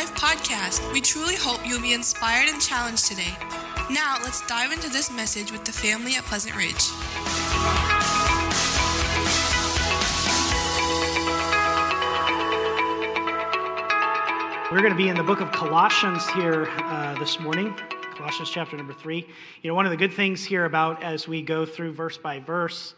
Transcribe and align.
Life 0.00 0.14
podcast. 0.14 0.92
We 0.94 1.02
truly 1.02 1.34
hope 1.34 1.60
you'll 1.68 1.82
be 1.82 1.92
inspired 1.92 2.48
and 2.48 2.58
challenged 2.58 3.04
today. 3.04 3.36
Now, 3.90 4.16
let's 4.22 4.40
dive 4.46 4.72
into 4.72 4.88
this 4.88 5.12
message 5.12 5.52
with 5.52 5.66
the 5.66 5.72
family 5.72 6.14
at 6.14 6.24
Pleasant 6.24 6.56
Ridge. 6.56 6.88
We're 14.72 14.80
going 14.80 14.90
to 14.90 14.96
be 14.96 15.10
in 15.10 15.16
the 15.16 15.22
book 15.22 15.42
of 15.42 15.52
Colossians 15.52 16.26
here 16.30 16.66
uh, 16.78 17.18
this 17.18 17.38
morning, 17.38 17.74
Colossians 18.16 18.48
chapter 18.48 18.78
number 18.78 18.94
three. 18.94 19.26
You 19.60 19.68
know, 19.68 19.74
one 19.74 19.84
of 19.84 19.90
the 19.90 19.98
good 19.98 20.14
things 20.14 20.42
here 20.42 20.64
about 20.64 21.02
as 21.02 21.28
we 21.28 21.42
go 21.42 21.66
through 21.66 21.92
verse 21.92 22.16
by 22.16 22.38
verse, 22.38 22.94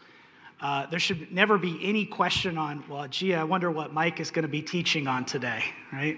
uh, 0.61 0.85
there 0.85 0.99
should 0.99 1.33
never 1.33 1.57
be 1.57 1.77
any 1.81 2.05
question 2.05 2.57
on, 2.57 2.81
well, 2.87 3.05
gee, 3.09 3.33
I 3.33 3.43
wonder 3.43 3.69
what 3.69 3.91
Mike 3.91 4.21
is 4.21 4.31
going 4.31 4.43
to 4.43 4.47
be 4.47 4.61
teaching 4.61 5.05
on 5.05 5.25
today, 5.25 5.65
right? 5.91 6.17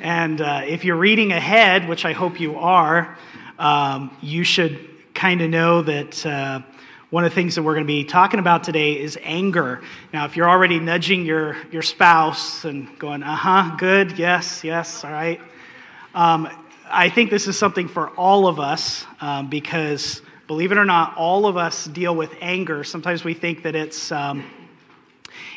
And 0.00 0.40
uh, 0.40 0.62
if 0.66 0.84
you're 0.84 0.96
reading 0.96 1.32
ahead, 1.32 1.88
which 1.88 2.04
I 2.04 2.12
hope 2.12 2.40
you 2.40 2.56
are, 2.56 3.16
um, 3.58 4.16
you 4.20 4.44
should 4.44 4.90
kind 5.14 5.40
of 5.40 5.50
know 5.50 5.82
that 5.82 6.26
uh, 6.26 6.60
one 7.10 7.24
of 7.24 7.30
the 7.30 7.34
things 7.34 7.54
that 7.54 7.62
we're 7.62 7.74
going 7.74 7.86
to 7.86 7.92
be 7.92 8.04
talking 8.04 8.40
about 8.40 8.64
today 8.64 8.98
is 8.98 9.16
anger. 9.22 9.82
Now, 10.12 10.24
if 10.24 10.36
you're 10.36 10.50
already 10.50 10.80
nudging 10.80 11.24
your, 11.24 11.56
your 11.70 11.82
spouse 11.82 12.64
and 12.64 12.98
going, 12.98 13.22
uh 13.22 13.36
huh, 13.36 13.76
good, 13.78 14.18
yes, 14.18 14.64
yes, 14.64 15.04
all 15.04 15.12
right, 15.12 15.40
um, 16.14 16.48
I 16.90 17.08
think 17.08 17.30
this 17.30 17.46
is 17.46 17.56
something 17.56 17.88
for 17.88 18.10
all 18.10 18.48
of 18.48 18.58
us 18.58 19.04
um, 19.20 19.48
because, 19.48 20.22
believe 20.48 20.72
it 20.72 20.78
or 20.78 20.84
not, 20.84 21.16
all 21.16 21.46
of 21.46 21.56
us 21.56 21.86
deal 21.86 22.14
with 22.14 22.34
anger. 22.40 22.82
Sometimes 22.84 23.24
we 23.24 23.34
think 23.34 23.62
that 23.62 23.74
it's 23.76 24.10
um, 24.10 24.44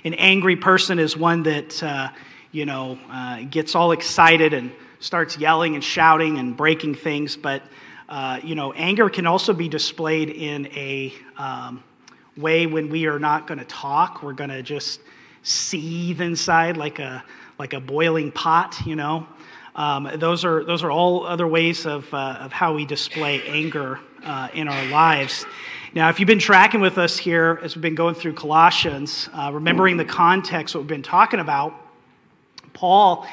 an 0.03 0.13
angry 0.13 0.55
person 0.55 0.99
is 0.99 1.17
one 1.17 1.43
that, 1.43 1.81
uh, 1.81 2.09
you 2.51 2.65
know, 2.65 2.97
uh, 3.09 3.41
gets 3.43 3.75
all 3.75 3.91
excited 3.91 4.53
and 4.53 4.71
starts 4.99 5.37
yelling 5.37 5.75
and 5.75 5.83
shouting 5.83 6.37
and 6.37 6.55
breaking 6.57 6.95
things, 6.95 7.37
but 7.37 7.61
uh, 8.09 8.39
you 8.41 8.55
know, 8.55 8.71
anger 8.73 9.09
can 9.09 9.27
also 9.27 9.53
be 9.53 9.67
displayed 9.67 10.29
in 10.29 10.67
a 10.67 11.13
um, 11.37 11.83
way 12.37 12.65
when 12.65 12.89
we 12.89 13.05
are 13.05 13.19
not 13.19 13.47
going 13.47 13.59
to 13.59 13.65
talk. 13.65 14.23
We're 14.23 14.33
going 14.33 14.49
to 14.49 14.63
just 14.63 15.01
seethe 15.43 16.21
inside 16.21 16.77
like 16.77 16.99
a 16.99 17.23
like 17.59 17.73
a 17.73 17.79
boiling 17.79 18.31
pot. 18.31 18.77
You 18.85 18.95
know, 18.95 19.27
um, 19.75 20.09
those 20.15 20.45
are 20.45 20.63
those 20.63 20.83
are 20.83 20.91
all 20.91 21.25
other 21.25 21.47
ways 21.47 21.85
of 21.85 22.11
uh, 22.13 22.37
of 22.39 22.53
how 22.53 22.73
we 22.73 22.85
display 22.85 23.41
anger 23.43 23.99
uh, 24.23 24.47
in 24.53 24.67
our 24.69 24.85
lives. 24.85 25.45
Now, 25.93 26.09
if 26.09 26.19
you've 26.19 26.27
been 26.27 26.39
tracking 26.39 26.79
with 26.79 26.97
us 26.97 27.17
here 27.17 27.59
as 27.63 27.75
we've 27.75 27.81
been 27.81 27.95
going 27.95 28.13
through 28.13 28.33
Colossians, 28.33 29.29
uh, 29.33 29.51
remembering 29.53 29.97
the 29.97 30.05
context, 30.05 30.75
what 30.75 30.81
we've 30.81 30.87
been 30.87 31.01
talking 31.01 31.39
about, 31.39 31.73
Paul 32.77 33.27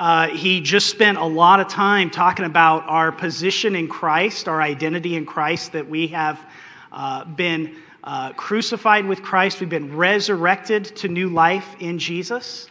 uh, 0.00 0.28
he 0.28 0.62
just 0.62 0.88
spent 0.88 1.18
a 1.18 1.24
lot 1.24 1.60
of 1.60 1.68
time 1.68 2.08
talking 2.08 2.46
about 2.46 2.84
our 2.88 3.12
position 3.12 3.76
in 3.76 3.86
Christ, 3.86 4.48
our 4.48 4.62
identity 4.62 5.14
in 5.14 5.26
Christ, 5.26 5.72
that 5.72 5.86
we 5.86 6.06
have 6.06 6.40
uh, 6.90 7.26
been 7.26 7.76
uh, 8.02 8.32
crucified 8.32 9.04
with 9.04 9.22
Christ, 9.22 9.60
we've 9.60 9.68
been 9.68 9.94
resurrected 9.94 10.84
to 10.96 11.08
new 11.08 11.28
life 11.28 11.76
in 11.80 11.98
Jesus. 11.98 12.66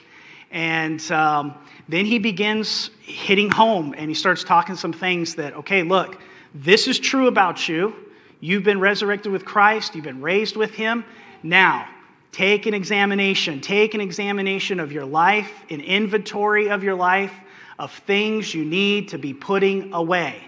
And 0.50 1.00
um, 1.12 1.54
then 1.88 2.06
he 2.06 2.18
begins 2.18 2.90
hitting 3.02 3.52
home 3.52 3.94
and 3.96 4.10
he 4.10 4.16
starts 4.16 4.44
talking 4.44 4.76
some 4.76 4.92
things 4.92 5.36
that, 5.36 5.54
okay, 5.54 5.84
look, 5.84 6.20
this 6.56 6.88
is 6.88 6.98
true 6.98 7.28
about 7.28 7.70
you. 7.70 7.94
You've 8.40 8.64
been 8.64 8.80
resurrected 8.80 9.32
with 9.32 9.46
Christ, 9.46 9.94
you've 9.94 10.06
been 10.06 10.22
raised 10.22 10.56
with 10.56 10.72
him. 10.72 11.06
Now, 11.44 11.88
Take 12.32 12.66
an 12.66 12.74
examination. 12.74 13.60
Take 13.60 13.94
an 13.94 14.02
examination 14.02 14.80
of 14.80 14.92
your 14.92 15.06
life, 15.06 15.52
an 15.70 15.82
inventory 15.82 16.70
of 16.70 16.84
your 16.84 16.96
life, 16.96 17.34
of 17.80 17.92
things 17.92 18.54
you 18.54 18.66
need 18.66 19.10
to 19.10 19.18
be 19.18 19.34
putting 19.34 19.94
away. 19.94 20.44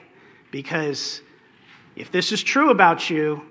Because 0.52 1.22
if 1.96 2.12
this 2.12 2.32
is 2.32 2.44
true 2.44 2.70
about 2.70 3.10
you, 3.10 3.42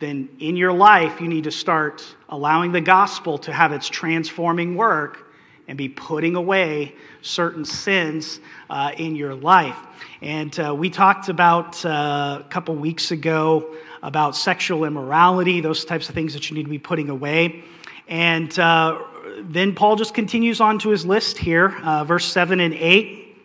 then 0.00 0.28
in 0.40 0.56
your 0.56 0.72
life 0.72 1.20
you 1.20 1.28
need 1.28 1.44
to 1.44 1.50
start 1.50 2.04
allowing 2.28 2.72
the 2.72 2.80
gospel 2.80 3.38
to 3.38 3.52
have 3.52 3.72
its 3.72 3.88
transforming 3.88 4.76
work 4.76 5.28
and 5.68 5.78
be 5.78 5.88
putting 5.88 6.34
away 6.34 6.94
certain 7.22 7.64
sins 7.64 8.40
uh, 8.68 8.90
in 8.98 9.14
your 9.14 9.34
life. 9.34 9.78
And 10.20 10.58
uh, 10.58 10.74
we 10.74 10.90
talked 10.90 11.28
about 11.28 11.84
uh, 11.86 12.42
a 12.44 12.48
couple 12.50 12.74
weeks 12.74 13.12
ago 13.12 13.74
about 14.02 14.36
sexual 14.36 14.84
immorality, 14.84 15.60
those 15.60 15.84
types 15.84 16.08
of 16.08 16.14
things 16.14 16.34
that 16.34 16.50
you 16.50 16.56
need 16.56 16.64
to 16.64 16.70
be 16.70 16.78
putting 16.78 17.08
away. 17.08 17.62
And 18.08 18.56
uh, 18.58 19.00
then 19.40 19.74
Paul 19.74 19.96
just 19.96 20.14
continues 20.14 20.60
on 20.60 20.78
to 20.80 20.90
his 20.90 21.06
list 21.06 21.38
here, 21.38 21.76
uh, 21.82 22.04
verse 22.04 22.24
7 22.26 22.60
and 22.60 22.74
8. 22.74 23.36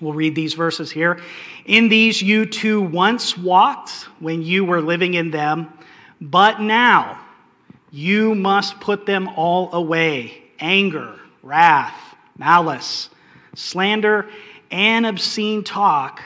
We'll 0.00 0.12
read 0.12 0.34
these 0.34 0.54
verses 0.54 0.90
here. 0.90 1.20
In 1.64 1.88
these 1.88 2.22
you 2.22 2.46
too 2.46 2.82
once 2.82 3.36
walked 3.36 3.90
when 4.20 4.42
you 4.42 4.64
were 4.64 4.80
living 4.80 5.14
in 5.14 5.30
them, 5.30 5.72
but 6.20 6.60
now 6.60 7.20
you 7.90 8.34
must 8.34 8.78
put 8.80 9.06
them 9.06 9.28
all 9.36 9.72
away 9.72 10.42
anger, 10.58 11.18
wrath, 11.42 11.98
malice, 12.38 13.10
slander, 13.54 14.28
and 14.70 15.06
obscene 15.06 15.64
talk 15.64 16.22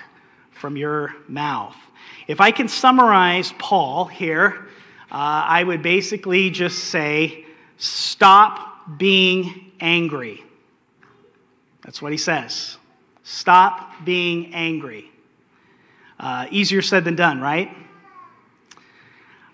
from 0.52 0.76
your 0.76 1.14
mouth. 1.28 1.76
If 2.26 2.40
I 2.40 2.50
can 2.50 2.68
summarize 2.68 3.52
Paul 3.58 4.04
here, 4.04 4.66
uh, 5.10 5.44
I 5.48 5.64
would 5.64 5.82
basically 5.82 6.50
just 6.50 6.78
say 6.84 7.44
stop 7.76 8.98
being 8.98 9.72
angry. 9.80 10.44
That's 11.82 12.00
what 12.00 12.12
he 12.12 12.18
says. 12.18 12.76
Stop 13.24 14.04
being 14.04 14.54
angry. 14.54 15.10
Uh, 16.18 16.46
easier 16.50 16.82
said 16.82 17.04
than 17.04 17.16
done, 17.16 17.40
right? 17.40 17.70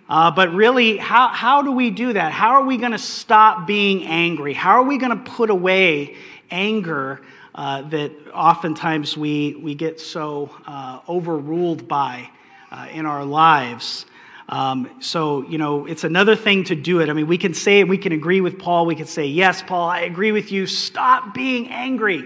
Uh, 0.09 0.31
but 0.31 0.53
really, 0.53 0.99
how, 0.99 1.29
how 1.29 1.63
do 1.63 1.73
we 1.73 1.91
do 1.91 2.13
that? 2.13 2.33
How 2.33 2.61
are 2.61 2.65
we 2.65 2.77
going 2.77 2.93
to 2.93 2.99
stop 2.99 3.67
being 3.67 4.05
angry? 4.05 4.53
How 4.53 4.73
are 4.73 4.85
we 4.85 4.99
going 4.99 5.11
to 5.11 5.31
put 5.31 5.51
away 5.51 6.17
anger 6.51 7.23
uh, 7.55 7.83
that 7.83 8.13
oftentimes 8.33 9.17
we, 9.17 9.57
we 9.57 9.75
get 9.75 10.01
so 10.01 10.51
uh, 10.67 11.01
overruled 11.09 11.89
by? 11.89 12.29
Uh, 12.77 12.87
in 12.93 13.07
our 13.07 13.25
lives. 13.25 14.05
Um, 14.49 14.91
so, 15.01 15.49
you 15.49 15.59
know, 15.59 15.87
it's 15.87 16.05
another 16.05 16.37
thing 16.37 16.65
to 16.65 16.75
do 16.77 17.01
it. 17.01 17.09
I 17.09 17.15
mean, 17.15 17.27
we 17.27 17.39
can 17.39 17.55
say 17.55 17.83
we 17.85 17.99
can 17.99 18.13
agree 18.13 18.41
with 18.41 18.59
Paul, 18.59 18.87
we 18.87 18.95
can 18.95 19.07
say, 19.07 19.27
Yes, 19.27 19.63
Paul, 19.63 19.89
I 19.89 20.01
agree 20.01 20.31
with 20.31 20.53
you, 20.53 20.67
stop 20.67 21.35
being 21.35 21.69
angry. 21.71 22.25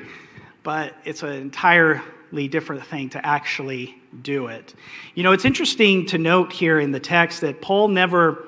But 0.63 0.95
it's 1.05 1.23
an 1.23 1.33
entirely 1.33 2.49
different 2.49 2.85
thing 2.85 3.09
to 3.11 3.25
actually 3.25 3.97
do 4.23 4.49
it. 4.49 4.75
You 5.15 5.23
know, 5.23 5.33
it's 5.33 5.45
interesting 5.45 6.05
to 6.07 6.19
note 6.19 6.53
here 6.53 6.81
in 6.81 6.91
the 6.91 7.01
text 7.01 7.41
that 7.41 7.63
Paul 7.63 7.89
never 7.89 8.47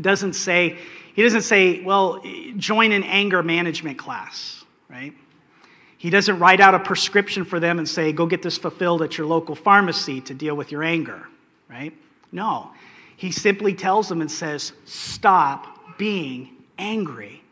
doesn't 0.00 0.34
say, 0.34 0.78
he 1.14 1.22
doesn't 1.22 1.42
say, 1.42 1.82
well, 1.82 2.22
join 2.56 2.92
an 2.92 3.04
anger 3.04 3.42
management 3.42 3.98
class, 3.98 4.64
right? 4.88 5.14
He 6.00 6.08
doesn't 6.08 6.38
write 6.38 6.60
out 6.60 6.74
a 6.74 6.78
prescription 6.78 7.44
for 7.44 7.60
them 7.60 7.78
and 7.78 7.86
say, 7.86 8.10
go 8.10 8.24
get 8.24 8.40
this 8.40 8.56
fulfilled 8.56 9.02
at 9.02 9.18
your 9.18 9.26
local 9.26 9.54
pharmacy 9.54 10.22
to 10.22 10.32
deal 10.32 10.54
with 10.54 10.72
your 10.72 10.82
anger, 10.82 11.28
right? 11.68 11.92
No. 12.32 12.70
He 13.18 13.30
simply 13.30 13.74
tells 13.74 14.08
them 14.08 14.22
and 14.22 14.30
says, 14.30 14.72
stop 14.86 15.98
being 15.98 16.56
angry 16.78 17.42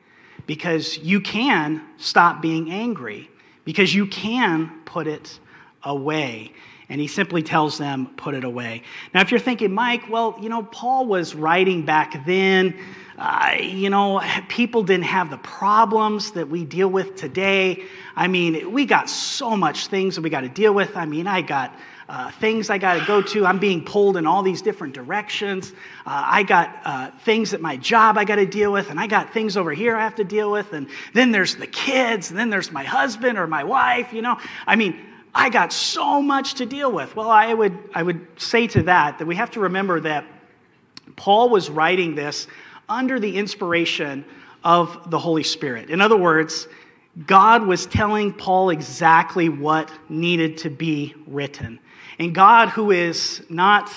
because 0.46 0.96
you 0.96 1.20
can 1.20 1.82
stop 1.98 2.40
being 2.40 2.70
angry, 2.70 3.28
because 3.66 3.94
you 3.94 4.06
can 4.06 4.80
put 4.86 5.06
it 5.06 5.38
away. 5.82 6.54
And 6.88 7.00
he 7.00 7.06
simply 7.06 7.42
tells 7.42 7.76
them, 7.76 8.06
put 8.16 8.34
it 8.34 8.44
away. 8.44 8.82
Now, 9.12 9.20
if 9.20 9.30
you're 9.30 9.40
thinking, 9.40 9.72
Mike, 9.72 10.08
well, 10.08 10.38
you 10.40 10.48
know, 10.48 10.62
Paul 10.62 11.06
was 11.06 11.34
writing 11.34 11.84
back 11.84 12.24
then 12.24 12.78
uh, 13.18 13.56
you 13.60 13.90
know, 13.90 14.22
people 14.48 14.84
didn't 14.84 15.04
have 15.06 15.28
the 15.28 15.38
problems 15.38 16.30
that 16.32 16.48
we 16.48 16.64
deal 16.64 16.88
with 16.88 17.16
today. 17.16 17.82
I 18.14 18.28
mean, 18.28 18.70
we 18.70 18.86
got 18.86 19.10
so 19.10 19.56
much 19.56 19.88
things 19.88 20.14
that 20.14 20.22
we 20.22 20.30
got 20.30 20.42
to 20.42 20.48
deal 20.48 20.72
with. 20.72 20.96
I 20.96 21.04
mean, 21.04 21.26
I 21.26 21.42
got 21.42 21.74
uh, 22.08 22.30
things 22.30 22.70
I 22.70 22.78
got 22.78 23.00
to 23.00 23.04
go 23.06 23.20
to. 23.20 23.44
I'm 23.44 23.58
being 23.58 23.84
pulled 23.84 24.16
in 24.16 24.24
all 24.24 24.44
these 24.44 24.62
different 24.62 24.94
directions. 24.94 25.72
Uh, 26.06 26.22
I 26.26 26.44
got 26.44 26.80
uh, 26.84 27.10
things 27.24 27.52
at 27.54 27.60
my 27.60 27.76
job 27.76 28.16
I 28.16 28.24
got 28.24 28.36
to 28.36 28.46
deal 28.46 28.72
with, 28.72 28.88
and 28.88 29.00
I 29.00 29.08
got 29.08 29.32
things 29.32 29.56
over 29.56 29.72
here 29.72 29.96
I 29.96 30.04
have 30.04 30.14
to 30.14 30.24
deal 30.24 30.52
with. 30.52 30.72
And 30.72 30.88
then 31.12 31.32
there's 31.32 31.56
the 31.56 31.66
kids, 31.66 32.30
and 32.30 32.38
then 32.38 32.50
there's 32.50 32.70
my 32.70 32.84
husband 32.84 33.36
or 33.36 33.48
my 33.48 33.64
wife, 33.64 34.12
you 34.12 34.22
know. 34.22 34.38
I 34.64 34.76
mean, 34.76 34.96
I 35.34 35.50
got 35.50 35.72
so 35.72 36.20
much 36.22 36.54
to 36.54 36.66
deal 36.66 36.90
with. 36.90 37.14
Well, 37.14 37.30
I 37.30 37.54
would, 37.54 37.76
I 37.94 38.02
would 38.02 38.26
say 38.36 38.66
to 38.68 38.82
that 38.84 39.18
that 39.18 39.26
we 39.26 39.36
have 39.36 39.50
to 39.52 39.60
remember 39.60 40.00
that 40.00 40.24
Paul 41.16 41.48
was 41.48 41.70
writing 41.70 42.14
this 42.14 42.46
under 42.88 43.20
the 43.20 43.36
inspiration 43.36 44.24
of 44.64 45.10
the 45.10 45.18
Holy 45.18 45.42
Spirit. 45.42 45.90
In 45.90 46.00
other 46.00 46.16
words, 46.16 46.68
God 47.26 47.66
was 47.66 47.86
telling 47.86 48.32
Paul 48.32 48.70
exactly 48.70 49.48
what 49.48 49.90
needed 50.08 50.58
to 50.58 50.70
be 50.70 51.14
written. 51.26 51.80
And 52.18 52.34
God, 52.34 52.68
who 52.68 52.90
is 52.90 53.42
not, 53.48 53.92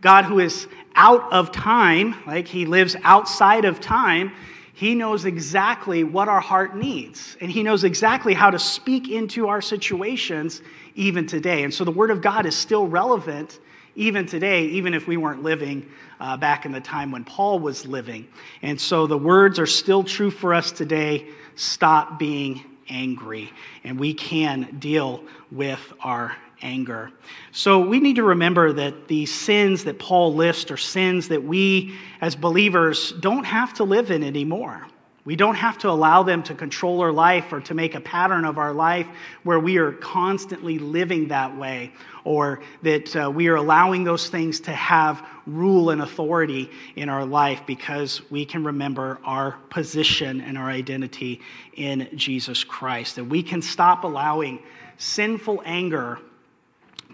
God 0.00 0.24
who 0.24 0.40
is 0.40 0.66
out 0.94 1.32
of 1.32 1.52
time, 1.52 2.14
like 2.26 2.46
he 2.46 2.66
lives 2.66 2.96
outside 3.02 3.64
of 3.64 3.80
time, 3.80 4.32
He 4.74 4.96
knows 4.96 5.24
exactly 5.24 6.02
what 6.02 6.28
our 6.28 6.40
heart 6.40 6.76
needs, 6.76 7.36
and 7.40 7.48
He 7.50 7.62
knows 7.62 7.84
exactly 7.84 8.34
how 8.34 8.50
to 8.50 8.58
speak 8.58 9.08
into 9.08 9.46
our 9.46 9.62
situations 9.62 10.62
even 10.96 11.26
today. 11.26 11.62
And 11.62 11.72
so 11.72 11.84
the 11.84 11.92
Word 11.92 12.10
of 12.10 12.20
God 12.20 12.44
is 12.44 12.56
still 12.56 12.86
relevant 12.86 13.60
even 13.94 14.26
today, 14.26 14.64
even 14.64 14.92
if 14.92 15.06
we 15.06 15.16
weren't 15.16 15.44
living 15.44 15.88
uh, 16.18 16.36
back 16.36 16.66
in 16.66 16.72
the 16.72 16.80
time 16.80 17.12
when 17.12 17.22
Paul 17.22 17.60
was 17.60 17.86
living. 17.86 18.26
And 18.62 18.80
so 18.80 19.06
the 19.06 19.16
words 19.16 19.60
are 19.60 19.66
still 19.66 20.02
true 20.02 20.32
for 20.32 20.52
us 20.52 20.72
today. 20.72 21.28
Stop 21.54 22.18
being 22.18 22.64
angry, 22.88 23.52
and 23.84 23.98
we 23.98 24.12
can 24.12 24.76
deal 24.80 25.22
with 25.52 25.92
our 26.00 26.36
anger. 26.64 27.12
So 27.52 27.78
we 27.86 28.00
need 28.00 28.16
to 28.16 28.24
remember 28.24 28.72
that 28.72 29.06
the 29.06 29.26
sins 29.26 29.84
that 29.84 29.98
Paul 30.00 30.34
lists 30.34 30.70
are 30.70 30.76
sins 30.76 31.28
that 31.28 31.44
we 31.44 31.94
as 32.20 32.34
believers 32.34 33.12
don't 33.20 33.44
have 33.44 33.74
to 33.74 33.84
live 33.84 34.10
in 34.10 34.24
anymore. 34.24 34.86
We 35.24 35.36
don't 35.36 35.54
have 35.54 35.78
to 35.78 35.88
allow 35.88 36.22
them 36.22 36.42
to 36.44 36.54
control 36.54 37.00
our 37.00 37.12
life 37.12 37.50
or 37.50 37.60
to 37.60 37.72
make 37.72 37.94
a 37.94 38.00
pattern 38.00 38.44
of 38.44 38.58
our 38.58 38.74
life 38.74 39.06
where 39.42 39.58
we 39.58 39.78
are 39.78 39.92
constantly 39.92 40.78
living 40.78 41.28
that 41.28 41.56
way 41.56 41.92
or 42.24 42.60
that 42.82 43.16
uh, 43.16 43.30
we 43.30 43.48
are 43.48 43.54
allowing 43.54 44.04
those 44.04 44.28
things 44.28 44.60
to 44.60 44.72
have 44.72 45.26
rule 45.46 45.90
and 45.90 46.02
authority 46.02 46.70
in 46.96 47.08
our 47.08 47.24
life 47.24 47.62
because 47.66 48.30
we 48.30 48.44
can 48.44 48.64
remember 48.64 49.18
our 49.24 49.52
position 49.70 50.42
and 50.42 50.58
our 50.58 50.68
identity 50.68 51.40
in 51.74 52.06
Jesus 52.14 52.62
Christ. 52.62 53.16
That 53.16 53.24
we 53.24 53.42
can 53.42 53.62
stop 53.62 54.04
allowing 54.04 54.62
sinful 54.98 55.62
anger 55.64 56.18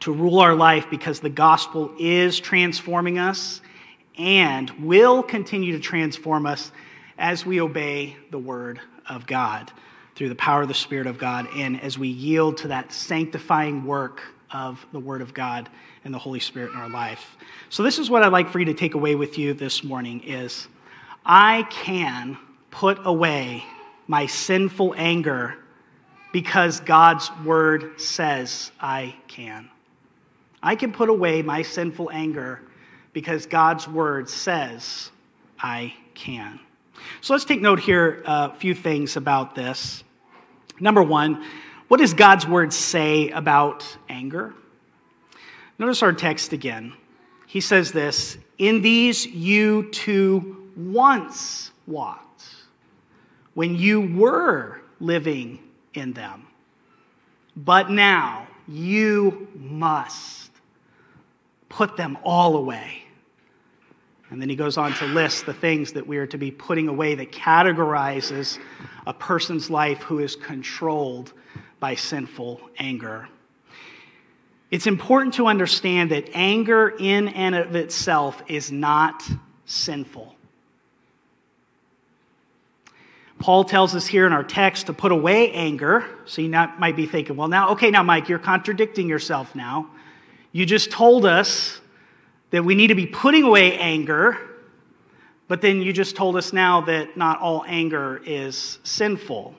to 0.01 0.13
rule 0.13 0.41
our 0.41 0.55
life 0.55 0.87
because 0.91 1.21
the 1.21 1.31
gospel 1.31 1.93
is 1.99 2.41
transforming 2.41 3.19
us 3.19 3.61
and 4.17 4.71
will 4.81 5.23
continue 5.23 5.73
to 5.73 5.81
transform 5.81 6.47
us 6.47 6.73
as 7.19 7.45
we 7.45 7.61
obey 7.61 8.17
the 8.31 8.39
word 8.39 8.81
of 9.09 9.27
God 9.27 9.71
through 10.15 10.29
the 10.29 10.35
power 10.35 10.63
of 10.63 10.69
the 10.69 10.75
Spirit 10.75 11.07
of 11.07 11.19
God 11.19 11.49
and 11.57 11.81
as 11.83 11.99
we 11.99 12.09
yield 12.09 12.59
to 12.59 12.69
that 12.69 12.93
sanctifying 12.93 13.85
work 13.85 14.23
of 14.53 14.85
the 14.93 15.01
Word 15.01 15.23
of 15.23 15.33
God 15.33 15.69
and 16.05 16.13
the 16.13 16.19
Holy 16.19 16.41
Spirit 16.41 16.73
in 16.73 16.77
our 16.77 16.89
life. 16.89 17.37
So 17.69 17.83
this 17.83 17.99
is 17.99 18.11
what 18.11 18.23
I'd 18.23 18.33
like 18.33 18.51
for 18.51 18.59
you 18.59 18.67
to 18.67 18.75
take 18.75 18.95
away 18.95 19.15
with 19.15 19.39
you 19.39 19.55
this 19.55 19.85
morning 19.85 20.23
is 20.25 20.69
I 21.25 21.63
can 21.71 22.37
put 22.71 22.99
away 23.07 23.65
my 24.07 24.27
sinful 24.27 24.95
anger 24.97 25.57
because 26.33 26.81
God's 26.81 27.31
word 27.45 28.01
says 28.01 28.73
I 28.81 29.15
can. 29.29 29.71
I 30.63 30.77
can 30.77 30.93
put 30.93 31.09
away 31.09 31.43
my 31.43 31.63
sinful 31.63 32.11
anger 32.13 32.61
because 33.13 33.47
God's 33.47 33.89
word 33.89 34.29
says 34.29 35.11
I 35.59 35.95
can. 36.15 36.61
So 37.21 37.33
let's 37.33 37.45
take 37.45 37.61
note 37.61 37.81
here 37.81 38.23
uh, 38.27 38.51
a 38.53 38.57
few 38.57 38.75
things 38.75 39.17
about 39.17 39.55
this. 39.55 40.05
Number 40.79 41.03
one, 41.03 41.45
what 41.89 41.99
does 41.99 42.15
God's 42.15 42.47
word 42.47 42.73
say 42.73 43.31
about 43.31 43.85
anger? 44.09 44.55
Notice 45.79 46.03
our 46.03 46.13
text 46.13 46.53
again. 46.53 46.93
He 47.47 47.61
says 47.61 47.91
this 47.91 48.39
In 48.59 48.83
these 48.83 49.27
you 49.27 49.91
too 49.91 50.71
once 50.77 51.73
walked 51.87 52.45
when 53.55 53.75
you 53.75 54.01
were 54.01 54.81
living 55.01 55.59
in 55.95 56.13
them. 56.13 56.47
But 57.57 57.91
now 57.91 58.47
you 58.69 59.49
must 59.55 60.40
put 61.71 61.97
them 61.97 62.19
all 62.23 62.57
away 62.59 63.05
and 64.31 64.41
then 64.41 64.49
he 64.49 64.55
goes 64.55 64.77
on 64.77 64.95
to 64.95 65.07
list 65.07 65.45
the 65.45 65.53
things 65.53 65.93
that 65.93 66.07
we 66.07 66.17
are 66.17 66.27
to 66.29 66.39
be 66.39 66.53
putting 66.53 66.87
away 66.87 67.17
that 67.17 67.33
categorizes 67.33 68.59
a 69.07 69.13
person's 69.13 69.69
life 69.71 70.03
who 70.03 70.21
is 70.21 70.37
controlled 70.37 71.33
by 71.81 71.97
sinful 71.97 72.61
anger. 72.79 73.29
It's 74.71 74.87
important 74.87 75.35
to 75.35 75.49
understand 75.49 76.13
that 76.13 76.31
anger 76.33 76.95
in 76.97 77.29
and 77.29 77.57
of 77.57 77.75
itself 77.75 78.41
is 78.47 78.71
not 78.71 79.29
sinful. 79.67 80.37
Paul 83.41 83.65
tells 83.65 83.97
us 83.97 84.07
here 84.07 84.27
in 84.27 84.33
our 84.33 84.45
text 84.45 84.87
to 84.87 84.93
put 84.93 85.11
away 85.11 85.51
anger. 85.51 86.05
So 86.27 86.43
you 86.43 86.49
not, 86.49 86.79
might 86.79 86.95
be 86.95 87.07
thinking, 87.07 87.35
well, 87.35 87.49
now, 87.49 87.71
okay, 87.71 87.91
now, 87.91 88.05
Mike, 88.05 88.29
you're 88.29 88.39
contradicting 88.39 89.09
yourself 89.09 89.57
now. 89.57 89.91
You 90.53 90.67
just 90.67 90.91
told 90.91 91.25
us 91.25 91.81
that 92.51 92.65
we 92.65 92.75
need 92.75 92.89
to 92.89 92.95
be 92.95 93.07
putting 93.07 93.45
away 93.45 93.79
anger, 93.79 94.37
but 95.47 95.61
then 95.61 95.81
you 95.81 95.93
just 95.93 96.17
told 96.17 96.37
us 96.37 96.53
now 96.53 96.81
that 96.83 97.17
not 97.17 97.41
all 97.41 97.65
anger 97.67 98.21
is 98.25 98.79
sinful. 98.83 99.55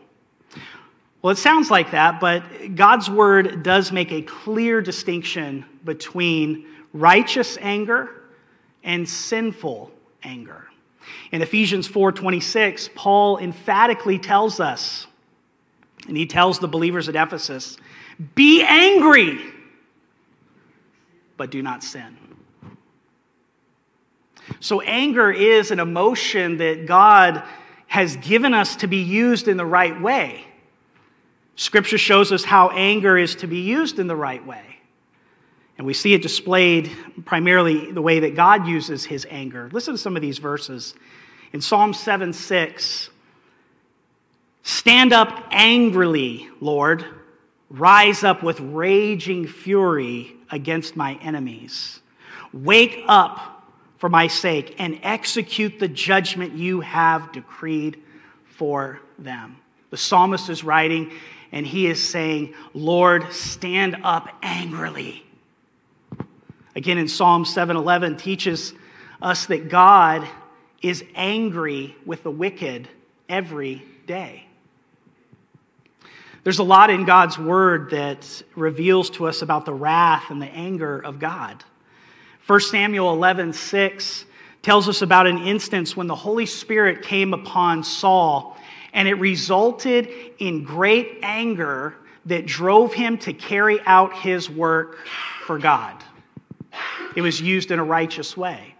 Well, 1.21 1.31
it 1.31 1.37
sounds 1.37 1.69
like 1.69 1.91
that, 1.91 2.19
but 2.19 2.75
God's 2.75 3.09
word 3.09 3.63
does 3.63 3.91
make 3.91 4.11
a 4.11 4.21
clear 4.23 4.81
distinction 4.81 5.65
between 5.85 6.65
righteous 6.93 7.57
anger 7.61 8.23
and 8.83 9.07
sinful 9.07 9.91
anger. 10.23 10.67
In 11.31 11.41
Ephesians 11.41 11.87
4:26, 11.87 12.89
Paul 12.95 13.37
emphatically 13.37 14.17
tells 14.17 14.59
us, 14.59 15.07
and 16.07 16.17
he 16.17 16.25
tells 16.25 16.59
the 16.59 16.67
believers 16.67 17.07
at 17.07 17.15
Ephesus, 17.15 17.77
"Be 18.35 18.63
angry, 18.63 19.39
but 21.41 21.49
do 21.49 21.63
not 21.63 21.83
sin." 21.83 22.15
So, 24.59 24.79
anger 24.81 25.31
is 25.31 25.71
an 25.71 25.79
emotion 25.79 26.57
that 26.57 26.85
God 26.85 27.41
has 27.87 28.15
given 28.17 28.53
us 28.53 28.75
to 28.75 28.87
be 28.87 28.97
used 28.97 29.47
in 29.47 29.57
the 29.57 29.65
right 29.65 29.99
way. 29.99 30.45
Scripture 31.55 31.97
shows 31.97 32.31
us 32.31 32.43
how 32.43 32.69
anger 32.69 33.17
is 33.17 33.37
to 33.37 33.47
be 33.47 33.61
used 33.61 33.97
in 33.97 34.05
the 34.05 34.15
right 34.15 34.45
way. 34.45 34.63
And 35.79 35.87
we 35.87 35.95
see 35.95 36.13
it 36.13 36.21
displayed 36.21 36.91
primarily 37.25 37.91
the 37.91 38.03
way 38.03 38.19
that 38.19 38.35
God 38.35 38.67
uses 38.67 39.03
his 39.03 39.25
anger. 39.31 39.67
Listen 39.71 39.95
to 39.95 39.97
some 39.97 40.15
of 40.15 40.21
these 40.21 40.37
verses. 40.37 40.93
In 41.53 41.59
Psalm 41.59 41.95
7 41.95 42.33
6, 42.33 43.09
stand 44.61 45.11
up 45.11 45.47
angrily, 45.49 46.47
Lord, 46.59 47.03
rise 47.71 48.23
up 48.23 48.43
with 48.43 48.59
raging 48.59 49.47
fury 49.47 50.35
against 50.51 50.95
my 50.97 51.15
enemies. 51.21 52.01
Wake 52.53 53.03
up 53.07 53.65
for 53.97 54.09
my 54.09 54.27
sake 54.27 54.75
and 54.77 54.99
execute 55.03 55.79
the 55.79 55.87
judgment 55.87 56.53
you 56.53 56.81
have 56.81 57.31
decreed 57.31 58.01
for 58.45 58.99
them. 59.17 59.55
The 59.89 59.97
psalmist 59.97 60.49
is 60.49 60.63
writing 60.63 61.11
and 61.53 61.65
he 61.65 61.87
is 61.87 62.05
saying, 62.05 62.53
Lord, 62.73 63.31
stand 63.31 63.97
up 64.03 64.27
angrily. 64.41 65.25
Again, 66.75 66.97
in 66.97 67.07
Psalm 67.07 67.45
711, 67.45 68.17
teaches 68.17 68.73
us 69.21 69.45
that 69.47 69.69
God 69.69 70.27
is 70.81 71.03
angry 71.15 71.95
with 72.05 72.23
the 72.23 72.31
wicked 72.31 72.87
every 73.29 73.83
day. 74.07 74.45
There's 76.43 76.59
a 76.59 76.63
lot 76.63 76.89
in 76.89 77.05
God's 77.05 77.37
word 77.37 77.91
that 77.91 78.41
reveals 78.55 79.11
to 79.11 79.27
us 79.27 79.43
about 79.43 79.65
the 79.65 79.73
wrath 79.73 80.31
and 80.31 80.41
the 80.41 80.47
anger 80.47 80.99
of 80.99 81.19
God. 81.19 81.63
1 82.47 82.59
Samuel 82.61 83.13
11, 83.13 83.53
6 83.53 84.25
tells 84.63 84.89
us 84.89 85.03
about 85.03 85.27
an 85.27 85.37
instance 85.39 85.95
when 85.95 86.07
the 86.07 86.15
Holy 86.15 86.47
Spirit 86.47 87.03
came 87.03 87.35
upon 87.35 87.83
Saul, 87.83 88.57
and 88.91 89.07
it 89.07 89.15
resulted 89.15 90.09
in 90.39 90.63
great 90.63 91.19
anger 91.21 91.95
that 92.25 92.47
drove 92.47 92.93
him 92.93 93.19
to 93.19 93.33
carry 93.33 93.79
out 93.81 94.15
his 94.17 94.49
work 94.49 94.97
for 95.45 95.59
God. 95.59 96.03
It 97.15 97.21
was 97.21 97.39
used 97.39 97.69
in 97.69 97.77
a 97.77 97.83
righteous 97.83 98.35
way. 98.35 98.75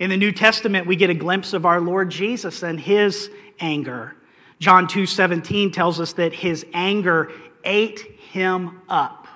In 0.00 0.10
the 0.10 0.16
New 0.16 0.32
Testament, 0.32 0.88
we 0.88 0.96
get 0.96 1.10
a 1.10 1.14
glimpse 1.14 1.52
of 1.52 1.66
our 1.66 1.80
Lord 1.80 2.10
Jesus 2.10 2.64
and 2.64 2.80
his 2.80 3.30
anger. 3.60 4.16
John 4.58 4.86
2 4.86 5.06
17 5.06 5.70
tells 5.72 6.00
us 6.00 6.14
that 6.14 6.32
his 6.32 6.64
anger 6.72 7.32
ate 7.64 8.00
him 8.30 8.80
up. 8.88 9.26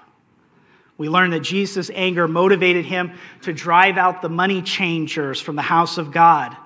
We 0.96 1.08
learn 1.08 1.30
that 1.30 1.40
Jesus' 1.40 1.90
anger 1.94 2.26
motivated 2.26 2.84
him 2.84 3.12
to 3.42 3.52
drive 3.52 3.96
out 3.96 4.20
the 4.20 4.28
money 4.28 4.62
changers 4.62 5.40
from 5.40 5.54
the 5.54 5.62
house 5.62 5.96
of 5.96 6.10
God. 6.10 6.56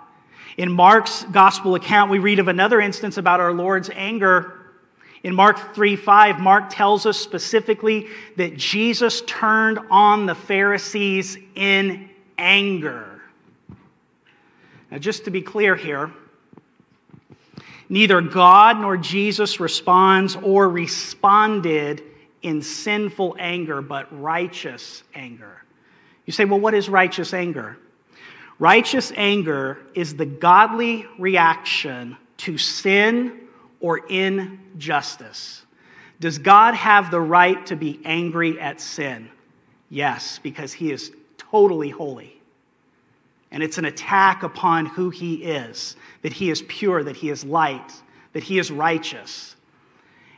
In 0.56 0.72
Mark's 0.72 1.24
gospel 1.24 1.74
account, 1.74 2.10
we 2.10 2.18
read 2.18 2.38
of 2.38 2.48
another 2.48 2.80
instance 2.80 3.18
about 3.18 3.40
our 3.40 3.52
Lord's 3.52 3.90
anger. 3.90 4.58
In 5.22 5.34
Mark 5.34 5.74
3 5.74 5.96
5, 5.96 6.40
Mark 6.40 6.70
tells 6.70 7.06
us 7.06 7.18
specifically 7.18 8.08
that 8.36 8.56
Jesus 8.56 9.22
turned 9.26 9.78
on 9.90 10.26
the 10.26 10.34
Pharisees 10.34 11.38
in 11.54 12.10
anger. 12.38 13.22
Now, 14.90 14.98
just 14.98 15.24
to 15.24 15.30
be 15.30 15.42
clear 15.42 15.76
here, 15.76 16.10
neither 17.88 18.20
God 18.20 18.78
nor 18.78 18.96
Jesus 18.96 19.60
responds 19.60 20.36
or 20.36 20.68
responded 20.68 22.02
in 22.42 22.62
sinful 22.62 23.36
anger, 23.38 23.80
but 23.82 24.08
righteous 24.20 25.02
anger. 25.14 25.62
You 26.26 26.32
say, 26.32 26.44
well, 26.44 26.60
what 26.60 26.74
is 26.74 26.88
righteous 26.88 27.32
anger? 27.34 27.78
Righteous 28.58 29.12
anger 29.16 29.78
is 29.94 30.16
the 30.16 30.26
godly 30.26 31.06
reaction 31.18 32.16
to 32.38 32.58
sin 32.58 33.40
or 33.80 33.98
injustice. 34.06 35.62
Does 36.20 36.38
God 36.38 36.74
have 36.74 37.10
the 37.10 37.20
right 37.20 37.64
to 37.66 37.76
be 37.76 38.00
angry 38.04 38.60
at 38.60 38.80
sin? 38.80 39.28
Yes, 39.90 40.38
because 40.42 40.72
he 40.72 40.92
is 40.92 41.12
totally 41.36 41.90
holy. 41.90 42.40
And 43.52 43.62
it's 43.62 43.76
an 43.76 43.84
attack 43.84 44.42
upon 44.42 44.86
who 44.86 45.10
he 45.10 45.34
is 45.44 45.94
that 46.22 46.32
he 46.32 46.50
is 46.50 46.62
pure, 46.62 47.04
that 47.04 47.16
he 47.16 47.28
is 47.28 47.44
light, 47.44 47.92
that 48.32 48.42
he 48.42 48.58
is 48.58 48.70
righteous. 48.70 49.54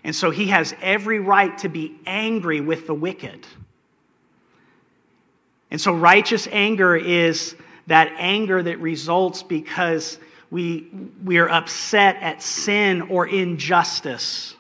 And 0.03 0.15
so 0.15 0.31
he 0.31 0.49
has 0.49 0.75
every 0.83 1.21
right 1.21 1.57
to 1.59 1.69
be 1.69 1.95
angry 2.07 2.61
with 2.61 2.87
the 2.87 2.95
wicked. 2.95 3.47
And 5.71 5.81
so 5.81 5.95
righteous 5.95 6.49
anger 6.51 6.97
is 6.97 7.55
that 7.87 8.13
anger 8.19 8.63
that 8.63 8.81
results 8.81 9.43
because 9.43 10.19
we, 10.51 10.89
we 11.25 11.39
are 11.39 11.49
upset 11.49 12.17
at 12.17 12.43
sin 12.43 13.03
or 13.03 13.27
injustice. 13.27 14.57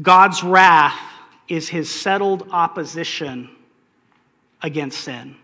God's 0.00 0.42
wrath 0.42 1.11
is 1.52 1.68
his 1.68 1.90
settled 1.90 2.48
opposition 2.50 3.50
against 4.62 5.00
sin. 5.00 5.36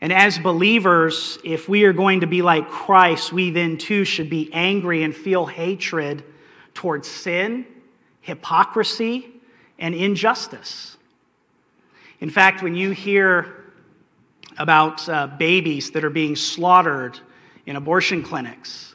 And 0.00 0.12
as 0.12 0.38
believers, 0.38 1.36
if 1.42 1.68
we 1.68 1.82
are 1.82 1.92
going 1.92 2.20
to 2.20 2.28
be 2.28 2.42
like 2.42 2.68
Christ, 2.68 3.32
we 3.32 3.50
then 3.50 3.76
too 3.76 4.04
should 4.04 4.30
be 4.30 4.48
angry 4.52 5.02
and 5.02 5.14
feel 5.14 5.46
hatred 5.46 6.22
towards 6.74 7.08
sin, 7.08 7.66
hypocrisy, 8.20 9.26
and 9.80 9.96
injustice. 9.96 10.96
In 12.20 12.30
fact, 12.30 12.62
when 12.62 12.76
you 12.76 12.92
hear 12.92 13.64
about 14.58 15.08
uh, 15.08 15.26
babies 15.26 15.90
that 15.90 16.04
are 16.04 16.10
being 16.10 16.36
slaughtered 16.36 17.18
in 17.66 17.74
abortion 17.74 18.22
clinics, 18.22 18.94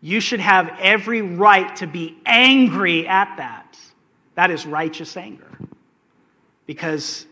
you 0.00 0.18
should 0.18 0.40
have 0.40 0.76
every 0.80 1.22
right 1.22 1.76
to 1.76 1.86
be 1.86 2.18
angry 2.26 3.06
at 3.06 3.36
that. 3.36 3.78
That 4.40 4.50
is 4.50 4.64
righteous 4.64 5.18
anger 5.18 5.50
because 6.64 7.26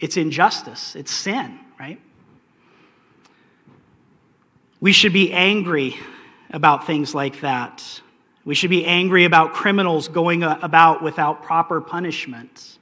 it's 0.00 0.16
injustice, 0.16 0.96
it's 0.96 1.12
sin, 1.12 1.60
right? 1.78 2.00
We 4.80 4.92
should 4.92 5.12
be 5.12 5.30
angry 5.30 5.94
about 6.48 6.86
things 6.86 7.14
like 7.14 7.42
that. 7.42 7.84
We 8.46 8.54
should 8.54 8.70
be 8.70 8.86
angry 8.86 9.26
about 9.26 9.52
criminals 9.52 10.08
going 10.08 10.42
about 10.42 11.02
without 11.02 11.42
proper 11.42 11.82
punishment. 11.82 12.78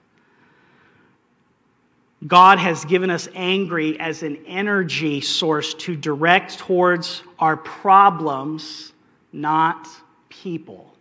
God 2.25 2.61
has 2.61 2.85
given 2.85 3.11
us 3.11 3.29
angry 3.35 3.99
as 3.99 4.23
an 4.23 4.45
energy 4.47 5.21
source 5.21 5.75
to 5.75 5.97
direct 5.97 6.61
towards 6.61 7.25
our 7.41 7.57
problems, 7.57 8.93
not 9.33 9.89
people. 10.29 10.96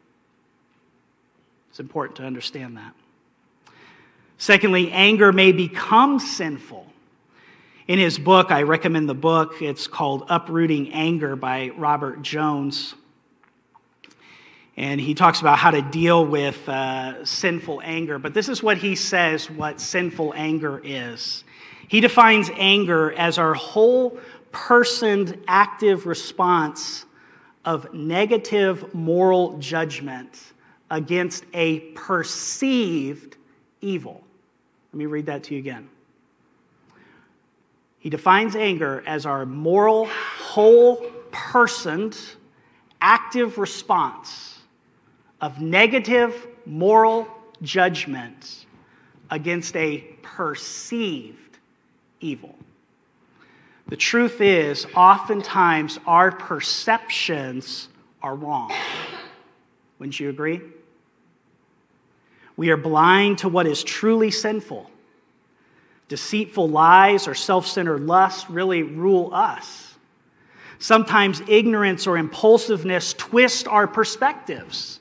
It's 1.76 1.82
important 1.82 2.16
to 2.20 2.24
understand 2.24 2.78
that. 2.78 2.94
Secondly, 4.38 4.94
anger 4.94 5.34
may 5.34 5.52
become 5.52 6.20
sinful. 6.20 6.88
In 7.90 8.00
his 8.00 8.18
book, 8.18 8.50
I 8.50 8.62
recommend 8.62 9.10
the 9.10 9.14
book, 9.14 9.62
it's 9.62 9.86
called 9.86 10.24
Uprooting 10.30 10.94
Anger 10.94 11.36
by 11.36 11.72
Robert 11.76 12.22
Jones. 12.22 12.96
And 14.78 15.02
he 15.02 15.14
talks 15.14 15.42
about 15.42 15.58
how 15.58 15.70
to 15.72 15.82
deal 15.82 16.26
with 16.26 16.58
uh, 16.70 17.26
sinful 17.26 17.82
anger. 17.84 18.20
But 18.20 18.34
this 18.34 18.48
is 18.48 18.64
what 18.64 18.78
he 18.78 18.96
says 18.96 19.52
what 19.52 19.82
sinful 19.82 20.34
anger 20.34 20.82
is. 20.82 21.44
He 21.90 22.00
defines 22.00 22.50
anger 22.56 23.12
as 23.12 23.38
our 23.38 23.54
whole 23.54 24.18
personed 24.54 25.44
active 25.46 26.06
response 26.06 27.04
of 27.66 27.94
negative 27.94 28.94
moral 28.94 29.58
judgment 29.58 30.54
against 30.92 31.46
a 31.54 31.80
perceived 31.96 33.38
evil. 33.82 34.24
Let 34.94 34.98
me 34.98 35.06
read 35.06 35.26
that 35.26 35.44
to 35.46 35.54
you 35.54 35.60
again. 35.60 35.90
He 38.00 38.10
defines 38.10 38.56
anger 38.56 39.04
as 39.08 39.26
our 39.26 39.46
moral, 39.46 40.06
whole 40.06 40.98
personed, 41.32 42.18
active 43.02 43.58
response 43.58 44.60
of 45.42 45.60
negative 45.60 46.48
moral 46.66 47.28
judgment 47.62 48.66
against 49.32 49.76
a 49.76 49.98
perceived 50.22 51.58
evil. 52.20 52.56
The 53.88 53.98
truth 53.98 54.42
is, 54.42 54.88
oftentimes 54.96 56.00
our 56.08 56.32
perceptions 56.32 57.90
are 58.22 58.36
wrong. 58.36 58.72
Wouldn't 60.00 60.20
you 60.20 60.30
agree? 60.30 60.62
We 62.58 62.70
are 62.70 62.78
blind 62.78 63.40
to 63.40 63.50
what 63.50 63.68
is 63.68 63.84
truly 63.84 64.32
sinful 64.32 64.90
Deceitful 66.08 66.70
lies 66.70 67.28
or 67.28 67.34
self 67.34 67.66
centered 67.66 68.02
lust 68.02 68.48
really 68.50 68.84
rule 68.84 69.34
us. 69.34 69.96
Sometimes 70.78 71.42
ignorance 71.48 72.06
or 72.06 72.18
impulsiveness 72.18 73.14
twist 73.14 73.68
our 73.68 73.88
perspectives. 73.88 75.00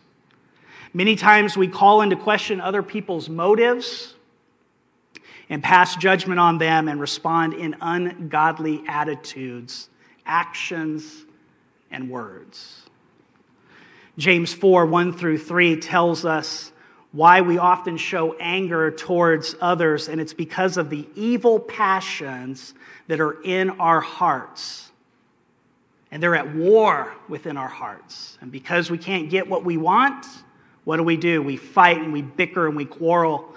Many 0.95 1.17
times 1.17 1.57
we 1.57 1.69
call 1.69 2.03
into 2.03 2.17
question 2.17 2.61
other 2.61 2.83
people's 2.83 3.29
motives 3.29 4.15
and 5.51 5.63
pass 5.63 5.97
judgment 5.97 6.41
on 6.41 6.57
them 6.57 6.89
and 6.89 7.01
respond 7.01 7.53
in 7.53 7.77
ungodly 7.81 8.83
attitudes, 8.87 9.91
actions, 10.25 11.27
and 11.91 12.09
words. 12.09 12.84
James 14.17 14.53
4 14.55 14.87
1 14.87 15.13
through 15.13 15.39
3 15.39 15.77
tells 15.77 16.25
us 16.25 16.73
why 17.13 17.41
we 17.41 17.59
often 17.59 17.97
show 17.97 18.35
anger 18.35 18.91
towards 18.91 19.55
others, 19.61 20.09
and 20.09 20.21
it's 20.21 20.35
because 20.35 20.77
of 20.77 20.91
the 20.91 21.07
evil 21.15 21.61
passions 21.61 22.75
that 23.07 23.21
are 23.21 23.41
in 23.43 23.71
our 23.71 24.01
hearts. 24.01 24.91
And 26.11 26.23
they're 26.23 26.35
at 26.35 26.55
war 26.55 27.13
within 27.29 27.57
our 27.57 27.69
hearts. 27.69 28.39
And 28.41 28.51
because 28.51 28.91
we 28.91 28.99
can't 28.99 29.31
get 29.31 29.49
what 29.49 29.65
we 29.65 29.77
want, 29.77 30.27
what 30.85 30.97
do 30.97 31.03
we 31.03 31.17
do? 31.17 31.43
We 31.43 31.57
fight 31.57 31.99
and 31.99 32.13
we 32.13 32.23
bicker 32.23 32.67
and 32.67 32.77
we 32.77 32.85
quarrel, 32.85 33.55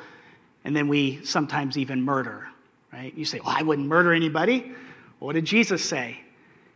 and 0.64 0.76
then 0.76 0.88
we 0.88 1.24
sometimes 1.24 1.78
even 1.78 2.04
murder, 2.04 2.48
right? 2.94 3.14
You 3.16 3.26
say, 3.26 3.40
Well, 3.40 3.56
I 3.58 3.64
wouldn't 3.64 3.88
murder 3.88 4.14
anybody. 4.14 4.72
Well, 5.20 5.28
what 5.28 5.34
did 5.34 5.46
Jesus 5.46 5.84
say? 5.84 6.20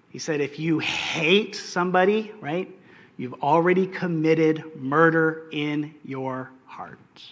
He 0.10 0.20
said, 0.20 0.42
If 0.42 0.60
you 0.60 0.80
hate 0.80 1.56
somebody, 1.56 2.32
right, 2.42 2.70
you've 3.22 3.44
already 3.44 3.86
committed 3.86 4.64
murder 4.82 5.44
in 5.52 5.94
your 6.04 6.50
hearts. 6.66 7.30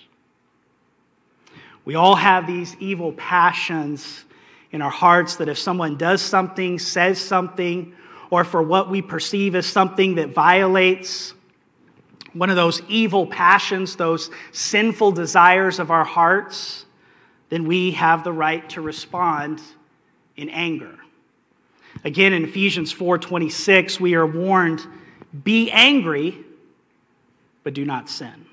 We 1.84 1.96
all 1.96 2.14
have 2.14 2.46
these 2.46 2.76
evil 2.80 3.12
passions 3.14 4.26
in 4.72 4.84
our 4.84 4.92
hearts 4.92 5.38
that 5.38 5.50
if 5.50 5.58
someone 5.58 5.98
does 5.98 6.22
something, 6.22 6.78
says 6.78 7.20
something, 7.20 7.96
or 8.30 8.44
for 8.44 8.62
what 8.62 8.92
we 8.92 9.02
perceive 9.02 9.56
as 9.56 9.66
something 9.66 10.14
that 10.14 10.30
violates 10.30 11.34
one 12.34 12.52
of 12.52 12.56
those 12.56 12.84
evil 12.88 13.26
passions, 13.26 13.96
those 13.96 14.30
sinful 14.52 15.14
desires 15.14 15.80
of 15.80 15.90
our 15.90 16.06
hearts, 16.06 16.86
then 17.50 17.66
we 17.66 17.90
have 17.94 18.24
the 18.24 18.32
right 18.32 18.70
to 18.70 18.82
respond 18.82 19.60
in 20.38 20.50
anger. 20.50 21.00
Again 22.04 22.34
in 22.34 22.44
Ephesians 22.44 22.94
4:26 22.94 24.00
we 24.00 24.14
are 24.14 24.28
warned 24.28 24.86
be 25.44 25.72
angry 25.72 26.46
but 27.64 27.74
do 27.74 27.86
not 27.86 28.10
sin. 28.10 28.46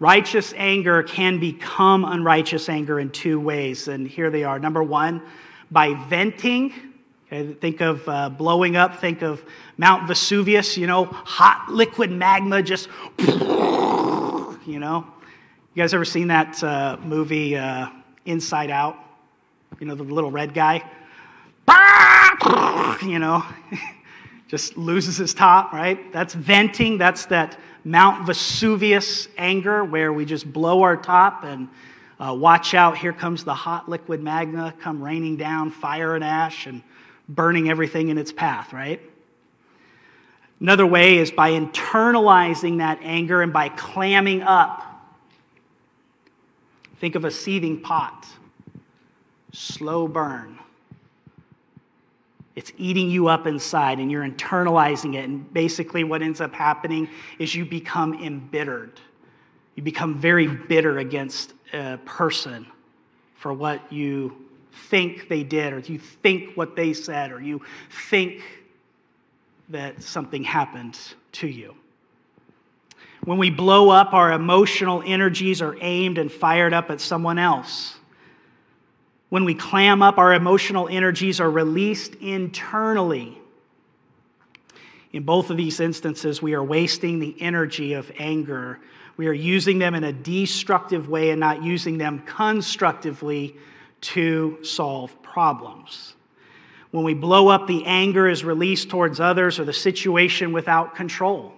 Righteous 0.00 0.52
anger 0.56 1.02
can 1.02 1.40
become 1.40 2.04
unrighteous 2.04 2.68
anger 2.68 3.00
in 3.00 3.10
two 3.10 3.40
ways, 3.40 3.88
and 3.88 4.06
here 4.06 4.30
they 4.30 4.44
are. 4.44 4.58
Number 4.58 4.82
one, 4.82 5.22
by 5.70 5.94
venting. 6.08 6.72
Okay, 7.26 7.52
think 7.54 7.80
of 7.80 8.08
uh, 8.08 8.28
blowing 8.30 8.76
up, 8.76 9.00
think 9.00 9.22
of 9.22 9.44
Mount 9.76 10.06
Vesuvius, 10.06 10.76
you 10.76 10.86
know, 10.86 11.04
hot 11.04 11.66
liquid 11.68 12.10
magma 12.10 12.62
just, 12.62 12.88
you 13.18 14.78
know. 14.78 15.06
You 15.74 15.82
guys 15.82 15.94
ever 15.94 16.04
seen 16.04 16.28
that 16.28 16.62
uh, 16.62 16.96
movie 17.02 17.56
uh, 17.56 17.88
Inside 18.24 18.70
Out? 18.70 18.96
You 19.80 19.86
know, 19.86 19.94
the 19.94 20.04
little 20.04 20.30
red 20.30 20.54
guy? 20.54 20.82
You 23.02 23.18
know, 23.18 23.44
just 24.48 24.76
loses 24.76 25.16
his 25.16 25.34
top, 25.34 25.72
right? 25.72 26.12
That's 26.12 26.34
venting. 26.34 26.98
That's 26.98 27.26
that 27.26 27.58
Mount 27.84 28.26
Vesuvius 28.26 29.28
anger, 29.36 29.84
where 29.84 30.12
we 30.12 30.24
just 30.24 30.50
blow 30.52 30.82
our 30.82 30.96
top 30.96 31.44
and 31.44 31.68
uh, 32.18 32.34
watch 32.34 32.74
out, 32.74 32.98
here 32.98 33.12
comes 33.12 33.44
the 33.44 33.54
hot 33.54 33.88
liquid 33.88 34.20
magma, 34.20 34.74
come 34.80 35.00
raining 35.00 35.36
down, 35.36 35.70
fire 35.70 36.16
and 36.16 36.24
ash, 36.24 36.66
and 36.66 36.82
burning 37.28 37.70
everything 37.70 38.08
in 38.08 38.18
its 38.18 38.32
path, 38.32 38.72
right? 38.72 39.00
Another 40.60 40.86
way 40.86 41.18
is 41.18 41.30
by 41.30 41.52
internalizing 41.52 42.78
that 42.78 42.98
anger 43.02 43.42
and 43.42 43.52
by 43.52 43.68
clamming 43.68 44.42
up. 44.42 44.84
Think 46.98 47.14
of 47.14 47.24
a 47.24 47.30
seething 47.30 47.80
pot, 47.80 48.26
slow 49.52 50.08
burn, 50.08 50.57
It's 52.58 52.72
eating 52.76 53.08
you 53.08 53.28
up 53.28 53.46
inside 53.46 54.00
and 54.00 54.10
you're 54.10 54.28
internalizing 54.28 55.14
it. 55.14 55.24
And 55.26 55.54
basically, 55.54 56.02
what 56.02 56.22
ends 56.22 56.40
up 56.40 56.52
happening 56.52 57.08
is 57.38 57.54
you 57.54 57.64
become 57.64 58.14
embittered. 58.14 58.98
You 59.76 59.84
become 59.84 60.18
very 60.18 60.48
bitter 60.48 60.98
against 60.98 61.54
a 61.72 61.98
person 62.04 62.66
for 63.36 63.52
what 63.52 63.92
you 63.92 64.44
think 64.90 65.28
they 65.28 65.44
did, 65.44 65.72
or 65.72 65.78
you 65.78 66.00
think 66.00 66.56
what 66.56 66.74
they 66.74 66.92
said, 66.94 67.30
or 67.30 67.40
you 67.40 67.62
think 68.08 68.42
that 69.68 70.02
something 70.02 70.42
happened 70.42 70.98
to 71.30 71.46
you. 71.46 71.76
When 73.24 73.38
we 73.38 73.50
blow 73.50 73.88
up, 73.88 74.14
our 74.14 74.32
emotional 74.32 75.00
energies 75.06 75.62
are 75.62 75.76
aimed 75.80 76.18
and 76.18 76.32
fired 76.32 76.72
up 76.72 76.90
at 76.90 77.00
someone 77.00 77.38
else. 77.38 77.97
When 79.28 79.44
we 79.44 79.54
clam 79.54 80.00
up, 80.00 80.18
our 80.18 80.32
emotional 80.32 80.88
energies 80.88 81.40
are 81.40 81.50
released 81.50 82.14
internally. 82.16 83.38
In 85.12 85.22
both 85.22 85.50
of 85.50 85.56
these 85.56 85.80
instances, 85.80 86.40
we 86.40 86.54
are 86.54 86.64
wasting 86.64 87.18
the 87.18 87.36
energy 87.40 87.94
of 87.94 88.10
anger. 88.18 88.78
We 89.16 89.26
are 89.26 89.32
using 89.32 89.78
them 89.78 89.94
in 89.94 90.04
a 90.04 90.12
destructive 90.12 91.08
way 91.08 91.30
and 91.30 91.40
not 91.40 91.62
using 91.62 91.98
them 91.98 92.20
constructively 92.20 93.56
to 94.00 94.58
solve 94.62 95.20
problems. 95.22 96.14
When 96.90 97.04
we 97.04 97.14
blow 97.14 97.48
up, 97.48 97.66
the 97.66 97.84
anger 97.84 98.28
is 98.28 98.44
released 98.44 98.88
towards 98.88 99.20
others 99.20 99.58
or 99.58 99.64
the 99.64 99.72
situation 99.72 100.52
without 100.52 100.94
control. 100.94 101.52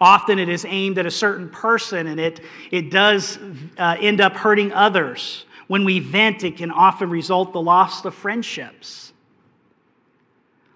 Often 0.00 0.38
it 0.38 0.48
is 0.48 0.64
aimed 0.66 0.98
at 0.98 1.06
a 1.06 1.10
certain 1.10 1.48
person 1.50 2.06
and 2.06 2.20
it, 2.20 2.40
it 2.70 2.90
does 2.90 3.38
uh, 3.78 3.96
end 4.00 4.20
up 4.20 4.34
hurting 4.34 4.72
others. 4.72 5.44
When 5.66 5.84
we 5.84 5.98
vent, 5.98 6.44
it 6.44 6.56
can 6.56 6.70
often 6.70 7.10
result 7.10 7.52
the 7.52 7.60
loss 7.60 8.04
of 8.04 8.14
friendships. 8.14 9.12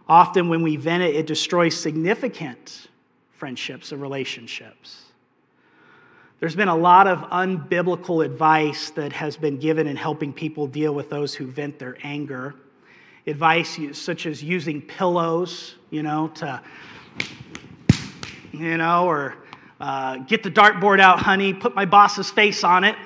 Often 0.09 0.49
when 0.49 0.63
we 0.63 0.77
vent 0.77 1.05
it, 1.05 1.15
it 1.15 1.27
destroys 1.27 1.79
significant 1.79 2.89
friendships 3.31 3.93
and 3.93 4.03
relationships. 4.03 5.05
There's 6.41 6.57
been 6.57 6.69
a 6.69 6.77
lot 6.77 7.07
of 7.07 7.19
unbiblical 7.31 8.25
advice 8.25 8.91
that 8.91 9.13
has 9.13 9.37
been 9.37 9.59
given 9.59 9.87
in 9.87 9.95
helping 9.95 10.33
people 10.33 10.67
deal 10.67 10.95
with 10.95 11.11
those 11.11 11.35
who 11.35 11.47
vent 11.47 11.79
their 11.79 11.97
anger. 12.03 12.55
Advice 13.27 13.79
such 13.93 14.27
as 14.27 14.43
using 14.43 14.83
pillows, 14.83 15.77
you 15.91 16.03
know, 16.03 16.29
to, 16.37 16.61
you 18.53 18.79
know, 18.79 19.07
or 19.07 19.37
uh, 19.81 20.17
get 20.17 20.43
the 20.43 20.51
dartboard 20.51 20.99
out, 20.99 21.21
honey, 21.21 21.55
put 21.55 21.75
my 21.75 21.85
boss's 21.85 22.31
face 22.31 22.65
on 22.65 22.85
it, 22.85 22.97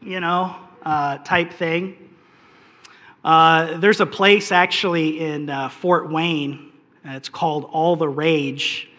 you 0.00 0.20
know, 0.20 0.54
uh, 0.84 1.18
type 1.18 1.52
thing. 1.52 1.96
Uh, 3.24 3.78
there's 3.78 4.00
a 4.00 4.06
place 4.06 4.52
actually 4.52 5.20
in 5.20 5.48
uh, 5.48 5.68
Fort 5.68 6.10
Wayne. 6.10 6.72
It's 7.04 7.28
called 7.28 7.64
All 7.64 7.96
the 7.96 8.08
Rage. 8.08 8.90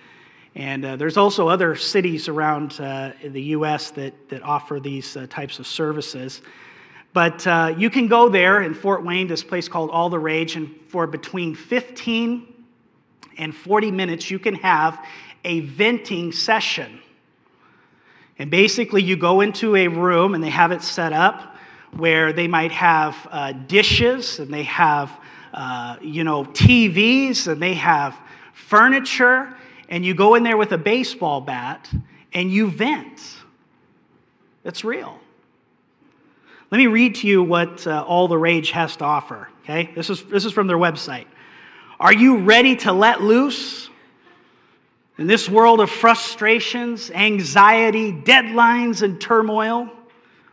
And 0.56 0.86
uh, 0.86 0.96
there's 0.96 1.18
also 1.18 1.48
other 1.48 1.75
cities 1.75 2.27
around 2.27 2.80
uh, 2.80 3.12
the 3.24 3.42
U.S. 3.42 3.92
that, 3.92 4.30
that 4.30 4.42
offer 4.42 4.80
these 4.80 5.18
uh, 5.18 5.27
types 5.30 5.60
of 5.60 5.68
services. 5.68 6.42
But 7.13 7.46
uh, 7.46 7.75
you 7.77 7.89
can 7.89 8.08
go 8.08 8.30
there 8.30 8.62
in 8.62 8.74
Fort 8.74 9.04
Wayne, 9.06 9.27
this 9.27 9.44
place 9.44 9.68
called 9.68 9.89
All 9.89 10.10
the 10.10 10.20
Rage, 10.20 10.56
and 10.56 10.74
for 10.88 11.08
between 11.08 11.56
15 11.56 12.54
and 13.38 13.54
40 13.54 13.92
minutes, 13.92 14.32
you 14.32 14.39
can 14.39 14.56
have 14.56 15.06
a 15.44 15.60
venting 15.62 16.32
session. 16.32 17.00
And 18.39 18.50
basically, 18.50 19.04
you 19.04 19.15
go 19.15 19.42
into 19.42 19.75
a 19.75 19.88
room 19.88 20.36
and 20.36 20.44
they 20.44 20.50
have 20.50 20.72
it 20.72 20.82
set 20.82 21.13
up 21.13 21.55
where 21.96 22.34
they 22.34 22.48
might 22.48 22.72
have 22.72 23.16
uh, 23.32 23.52
dishes 23.54 24.40
and 24.40 24.54
they 24.54 24.64
have, 24.64 25.12
uh, 25.54 25.98
you 26.02 26.24
know, 26.24 26.43
TVs 26.43 27.48
and 27.48 27.62
they 27.62 27.74
have 27.74 28.17
furniture 28.54 29.54
and 29.89 30.06
you 30.06 30.13
go 30.13 30.36
in 30.36 30.43
there 30.43 30.58
with 30.58 30.72
a 30.72 30.78
baseball 30.78 31.41
bat 31.41 31.89
and 32.34 32.52
you 32.52 32.69
vent. 32.69 33.22
It's 34.63 34.84
real. 34.84 35.19
Let 36.72 36.80
me 36.80 36.88
read 36.88 37.15
to 37.15 37.28
you 37.28 37.43
what 37.43 37.86
uh, 37.86 38.04
All 38.04 38.28
the 38.28 38.38
Rage 38.38 38.72
has 38.72 38.98
to 38.98 39.06
offer. 39.06 39.48
Okay, 39.63 39.91
this 39.96 40.10
is, 40.10 40.24
this 40.26 40.46
is 40.46 40.52
from 40.52 40.67
their 40.67 40.78
website. 40.78 41.28
Are 42.00 42.13
you 42.13 42.39
ready 42.39 42.76
to 42.78 42.91
let 42.91 43.22
loose? 43.22 43.89
In 45.17 45.28
this 45.28 45.50
world 45.50 45.80
of 45.80 45.89
frustrations, 45.89 47.10
anxiety, 47.12 48.12
deadlines, 48.12 49.02
and 49.02 49.22
turmoil, 49.22 49.89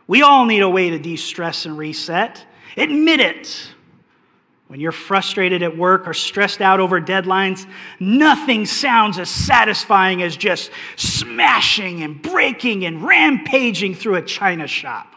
we 0.07 0.21
all 0.21 0.45
need 0.45 0.61
a 0.61 0.69
way 0.69 0.89
to 0.89 0.99
de 0.99 1.15
stress 1.15 1.65
and 1.65 1.77
reset. 1.77 2.45
Admit 2.77 3.19
it. 3.19 3.69
When 4.67 4.79
you're 4.79 4.91
frustrated 4.91 5.61
at 5.61 5.77
work 5.77 6.07
or 6.07 6.15
stressed 6.15 6.59
out 6.59 6.79
over 6.79 6.99
deadlines, 6.99 7.67
nothing 7.99 8.65
sounds 8.65 9.19
as 9.19 9.29
satisfying 9.29 10.23
as 10.23 10.35
just 10.35 10.71
smashing 10.95 12.01
and 12.01 12.19
breaking 12.21 12.85
and 12.85 13.03
rampaging 13.03 13.93
through 13.93 14.15
a 14.15 14.21
china 14.21 14.65
shop. 14.65 15.13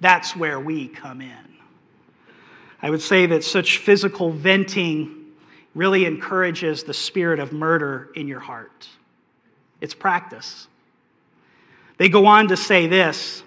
That's 0.00 0.34
where 0.34 0.58
we 0.58 0.88
come 0.88 1.20
in. 1.20 1.54
I 2.80 2.90
would 2.90 3.02
say 3.02 3.26
that 3.26 3.44
such 3.44 3.78
physical 3.78 4.30
venting 4.30 5.32
really 5.74 6.06
encourages 6.06 6.84
the 6.84 6.94
spirit 6.94 7.40
of 7.40 7.52
murder 7.52 8.10
in 8.14 8.26
your 8.26 8.40
heart. 8.40 8.88
It's 9.80 9.94
practice. 9.94 10.66
They 11.98 12.08
go 12.08 12.26
on 12.26 12.48
to 12.48 12.56
say 12.56 12.86
this 12.86 13.43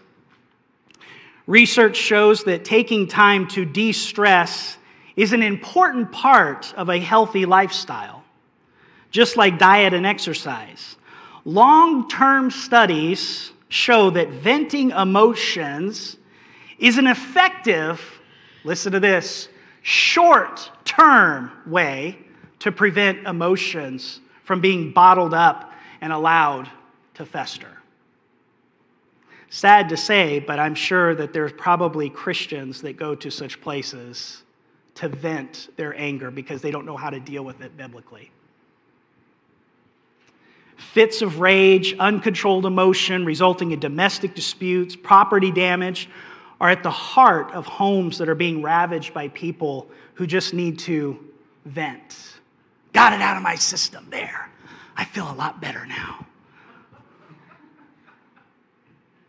Research 1.48 1.96
shows 1.96 2.44
that 2.44 2.66
taking 2.66 3.08
time 3.08 3.48
to 3.50 3.64
de 3.64 3.94
stress 3.94 4.78
is 5.16 5.32
an 5.32 5.42
important 5.42 6.12
part 6.12 6.74
of 6.76 6.90
a 6.90 7.00
healthy 7.00 7.46
lifestyle, 7.46 8.24
just 9.12 9.38
like 9.38 9.58
diet 9.58 9.94
and 9.94 10.06
exercise. 10.06 10.98
Long 11.46 12.10
term 12.10 12.52
studies 12.52 13.54
show 13.70 14.10
that 14.12 14.30
venting 14.30 14.92
emotions 14.92 16.18
is 16.80 16.98
an 16.98 17.08
effective, 17.08 18.02
listen 18.66 18.92
to 18.92 19.00
this, 19.00 19.48
short 19.82 20.70
term 20.84 21.50
way 21.66 22.20
to 22.60 22.72
prevent 22.74 23.26
emotions 23.26 24.20
from 24.44 24.60
being 24.60 24.92
bottled 24.92 25.34
up 25.34 25.72
and 26.02 26.12
allowed 26.12 26.70
to 27.14 27.26
fester. 27.26 27.77
Sad 29.50 29.90
to 29.90 29.98
say, 29.98 30.40
but 30.40 30.60
I'm 30.60 30.76
sure 30.76 31.16
that 31.16 31.32
there's 31.34 31.54
probably 31.54 32.10
Christians 32.10 32.82
that 32.82 32.98
go 32.98 33.16
to 33.16 33.32
such 33.32 33.62
places 33.62 34.44
to 34.96 35.08
vent 35.08 35.70
their 35.78 35.98
anger 35.98 36.32
because 36.32 36.62
they 36.62 36.72
don't 36.72 36.86
know 36.86 36.98
how 36.98 37.10
to 37.10 37.20
deal 37.20 37.44
with 37.44 37.62
it 37.62 37.78
biblically. 37.78 38.32
Fits 40.76 41.22
of 41.22 41.40
rage, 41.40 41.96
uncontrolled 41.98 42.66
emotion 42.66 43.26
resulting 43.26 43.72
in 43.72 43.80
domestic 43.80 44.36
disputes, 44.36 44.96
property 44.96 45.52
damage 45.52 46.10
are 46.60 46.70
at 46.70 46.84
the 46.84 46.92
heart 46.92 47.52
of 47.52 47.66
homes 47.66 48.18
that 48.18 48.28
are 48.28 48.36
being 48.36 48.62
ravaged 48.62 49.14
by 49.14 49.28
people 49.30 49.88
who 50.16 50.28
just 50.28 50.54
need 50.54 50.78
to 50.80 51.20
vent. 51.66 52.40
Got 52.94 53.14
it 53.14 53.22
out 53.22 53.38
of 53.38 53.44
my 53.44 53.56
system. 53.56 54.08
There. 54.10 54.50
I 54.96 55.06
feel 55.06 55.32
a 55.32 55.36
lot 55.36 55.62
better 55.62 55.86
now. 55.86 56.26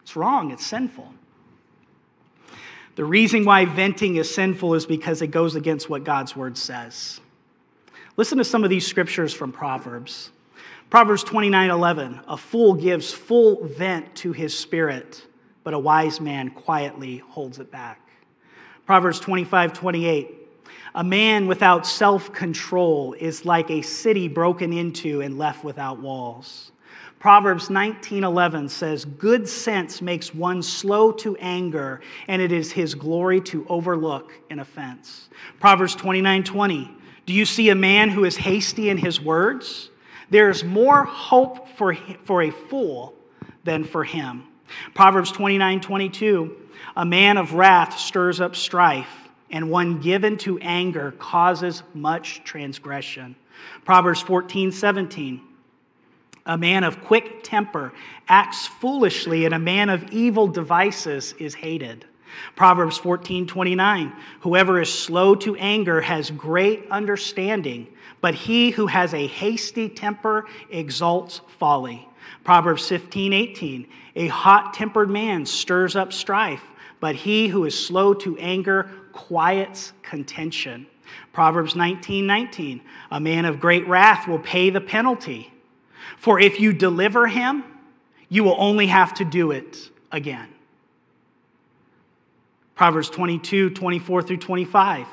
It's 0.08 0.16
wrong, 0.16 0.52
it's 0.52 0.64
sinful. 0.64 1.06
The 2.94 3.04
reason 3.04 3.44
why 3.44 3.66
venting 3.66 4.16
is 4.16 4.34
sinful 4.34 4.72
is 4.72 4.86
because 4.86 5.20
it 5.20 5.26
goes 5.26 5.54
against 5.54 5.90
what 5.90 6.02
God's 6.02 6.34
word 6.34 6.56
says. 6.56 7.20
Listen 8.16 8.38
to 8.38 8.44
some 8.44 8.64
of 8.64 8.70
these 8.70 8.86
scriptures 8.86 9.34
from 9.34 9.52
Proverbs. 9.52 10.30
Proverbs 10.88 11.22
29 11.24 11.68
11. 11.68 12.20
A 12.26 12.38
fool 12.38 12.72
gives 12.72 13.12
full 13.12 13.66
vent 13.66 14.14
to 14.14 14.32
his 14.32 14.58
spirit, 14.58 15.26
but 15.62 15.74
a 15.74 15.78
wise 15.78 16.22
man 16.22 16.52
quietly 16.52 17.18
holds 17.18 17.58
it 17.58 17.70
back. 17.70 18.00
Proverbs 18.86 19.20
25 19.20 19.74
28. 19.74 20.34
A 20.94 21.04
man 21.04 21.46
without 21.46 21.86
self 21.86 22.32
control 22.32 23.12
is 23.12 23.44
like 23.44 23.70
a 23.70 23.82
city 23.82 24.26
broken 24.26 24.72
into 24.72 25.20
and 25.20 25.36
left 25.36 25.64
without 25.64 25.98
walls. 26.00 26.72
Proverbs 27.18 27.68
19:11 27.68 28.68
says, 28.68 29.04
"Good 29.04 29.48
sense 29.48 30.00
makes 30.00 30.32
one 30.32 30.62
slow 30.62 31.10
to 31.12 31.36
anger, 31.38 32.00
and 32.28 32.40
it 32.40 32.52
is 32.52 32.72
his 32.72 32.94
glory 32.94 33.40
to 33.42 33.66
overlook 33.68 34.32
an 34.50 34.60
offense." 34.60 35.28
Proverbs 35.58 35.96
29:20, 35.96 36.88
"Do 37.26 37.32
you 37.32 37.44
see 37.44 37.70
a 37.70 37.74
man 37.74 38.10
who 38.10 38.24
is 38.24 38.36
hasty 38.36 38.88
in 38.88 38.98
his 38.98 39.20
words? 39.20 39.90
There 40.30 40.48
is 40.48 40.62
more 40.62 41.04
hope 41.04 41.68
for, 41.76 41.96
for 42.24 42.42
a 42.42 42.50
fool 42.50 43.14
than 43.64 43.82
for 43.82 44.04
him." 44.04 44.44
Proverbs 44.94 45.32
29:22, 45.32 46.54
"A 46.96 47.04
man 47.04 47.36
of 47.36 47.54
wrath 47.54 47.98
stirs 47.98 48.40
up 48.40 48.54
strife, 48.54 49.28
and 49.50 49.70
one 49.70 49.98
given 49.98 50.36
to 50.38 50.58
anger 50.60 51.12
causes 51.18 51.82
much 51.94 52.44
transgression." 52.44 53.34
Proverbs 53.84 54.22
14:17, 54.22 55.40
a 56.48 56.56
man 56.58 56.82
of 56.82 57.04
quick 57.04 57.44
temper 57.44 57.92
acts 58.26 58.66
foolishly, 58.66 59.44
and 59.44 59.54
a 59.54 59.58
man 59.58 59.90
of 59.90 60.10
evil 60.10 60.48
devices 60.48 61.34
is 61.38 61.54
hated. 61.54 62.06
Proverbs 62.56 62.98
14 62.98 63.46
29. 63.46 64.12
Whoever 64.40 64.80
is 64.80 64.92
slow 64.92 65.34
to 65.36 65.56
anger 65.56 66.00
has 66.00 66.30
great 66.30 66.86
understanding, 66.90 67.86
but 68.20 68.34
he 68.34 68.70
who 68.70 68.86
has 68.86 69.14
a 69.14 69.26
hasty 69.26 69.88
temper 69.88 70.46
exalts 70.70 71.40
folly. 71.58 72.08
Proverbs 72.44 72.88
15 72.88 73.32
18. 73.32 73.86
A 74.16 74.28
hot 74.28 74.74
tempered 74.74 75.10
man 75.10 75.46
stirs 75.46 75.96
up 75.96 76.12
strife, 76.12 76.62
but 77.00 77.14
he 77.14 77.48
who 77.48 77.64
is 77.64 77.86
slow 77.86 78.14
to 78.14 78.36
anger 78.38 78.90
quiets 79.12 79.92
contention. 80.02 80.86
Proverbs 81.32 81.76
19 81.76 82.26
19. 82.26 82.80
A 83.10 83.20
man 83.20 83.44
of 83.44 83.60
great 83.60 83.86
wrath 83.86 84.26
will 84.26 84.38
pay 84.38 84.70
the 84.70 84.80
penalty. 84.80 85.52
For 86.18 86.40
if 86.40 86.60
you 86.60 86.72
deliver 86.72 87.26
him, 87.26 87.64
you 88.28 88.44
will 88.44 88.56
only 88.58 88.86
have 88.86 89.14
to 89.14 89.24
do 89.24 89.52
it 89.52 89.90
again. 90.10 90.48
Proverbs 92.74 93.10
22, 93.10 93.70
24 93.70 94.22
through 94.22 94.36
25. 94.36 95.06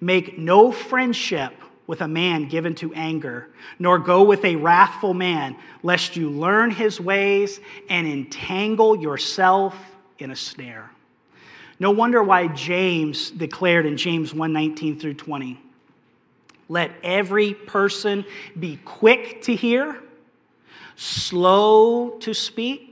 Make 0.00 0.38
no 0.38 0.72
friendship 0.72 1.52
with 1.86 2.02
a 2.02 2.08
man 2.08 2.48
given 2.48 2.74
to 2.76 2.94
anger, 2.94 3.48
nor 3.78 3.98
go 3.98 4.22
with 4.22 4.44
a 4.44 4.56
wrathful 4.56 5.12
man, 5.12 5.56
lest 5.82 6.16
you 6.16 6.30
learn 6.30 6.70
his 6.70 7.00
ways 7.00 7.60
and 7.88 8.06
entangle 8.06 8.96
yourself 8.96 9.76
in 10.18 10.30
a 10.30 10.36
snare. 10.36 10.90
No 11.78 11.90
wonder 11.90 12.22
why 12.22 12.46
James 12.48 13.30
declared 13.30 13.86
in 13.86 13.96
James 13.96 14.32
1 14.32 14.52
19 14.52 15.00
through 15.00 15.14
20. 15.14 15.60
Let 16.68 16.92
every 17.02 17.54
person 17.54 18.24
be 18.58 18.78
quick 18.84 19.42
to 19.42 19.56
hear, 19.56 20.00
slow 20.96 22.10
to 22.20 22.34
speak, 22.34 22.86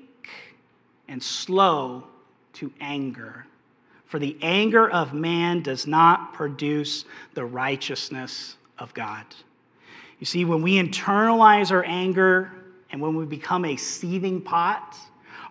and 1.09 1.23
slow 1.23 2.05
to 2.55 2.73
anger 2.81 3.47
for 4.09 4.19
the 4.19 4.37
anger 4.41 4.91
of 4.91 5.13
man 5.13 5.63
does 5.63 5.87
not 5.87 6.33
produce 6.33 7.05
the 7.35 7.45
righteousness 7.45 8.57
of 8.79 8.93
God. 8.95 9.25
You 10.19 10.27
see, 10.27 10.47
when 10.47 10.63
we 10.63 10.83
internalize 10.83 11.71
our 11.71 11.85
anger 11.85 12.51
and 12.91 13.03
when 13.03 13.15
we 13.15 13.27
become 13.27 13.67
a 13.67 13.77
seething 13.77 14.41
pot, 14.41 14.97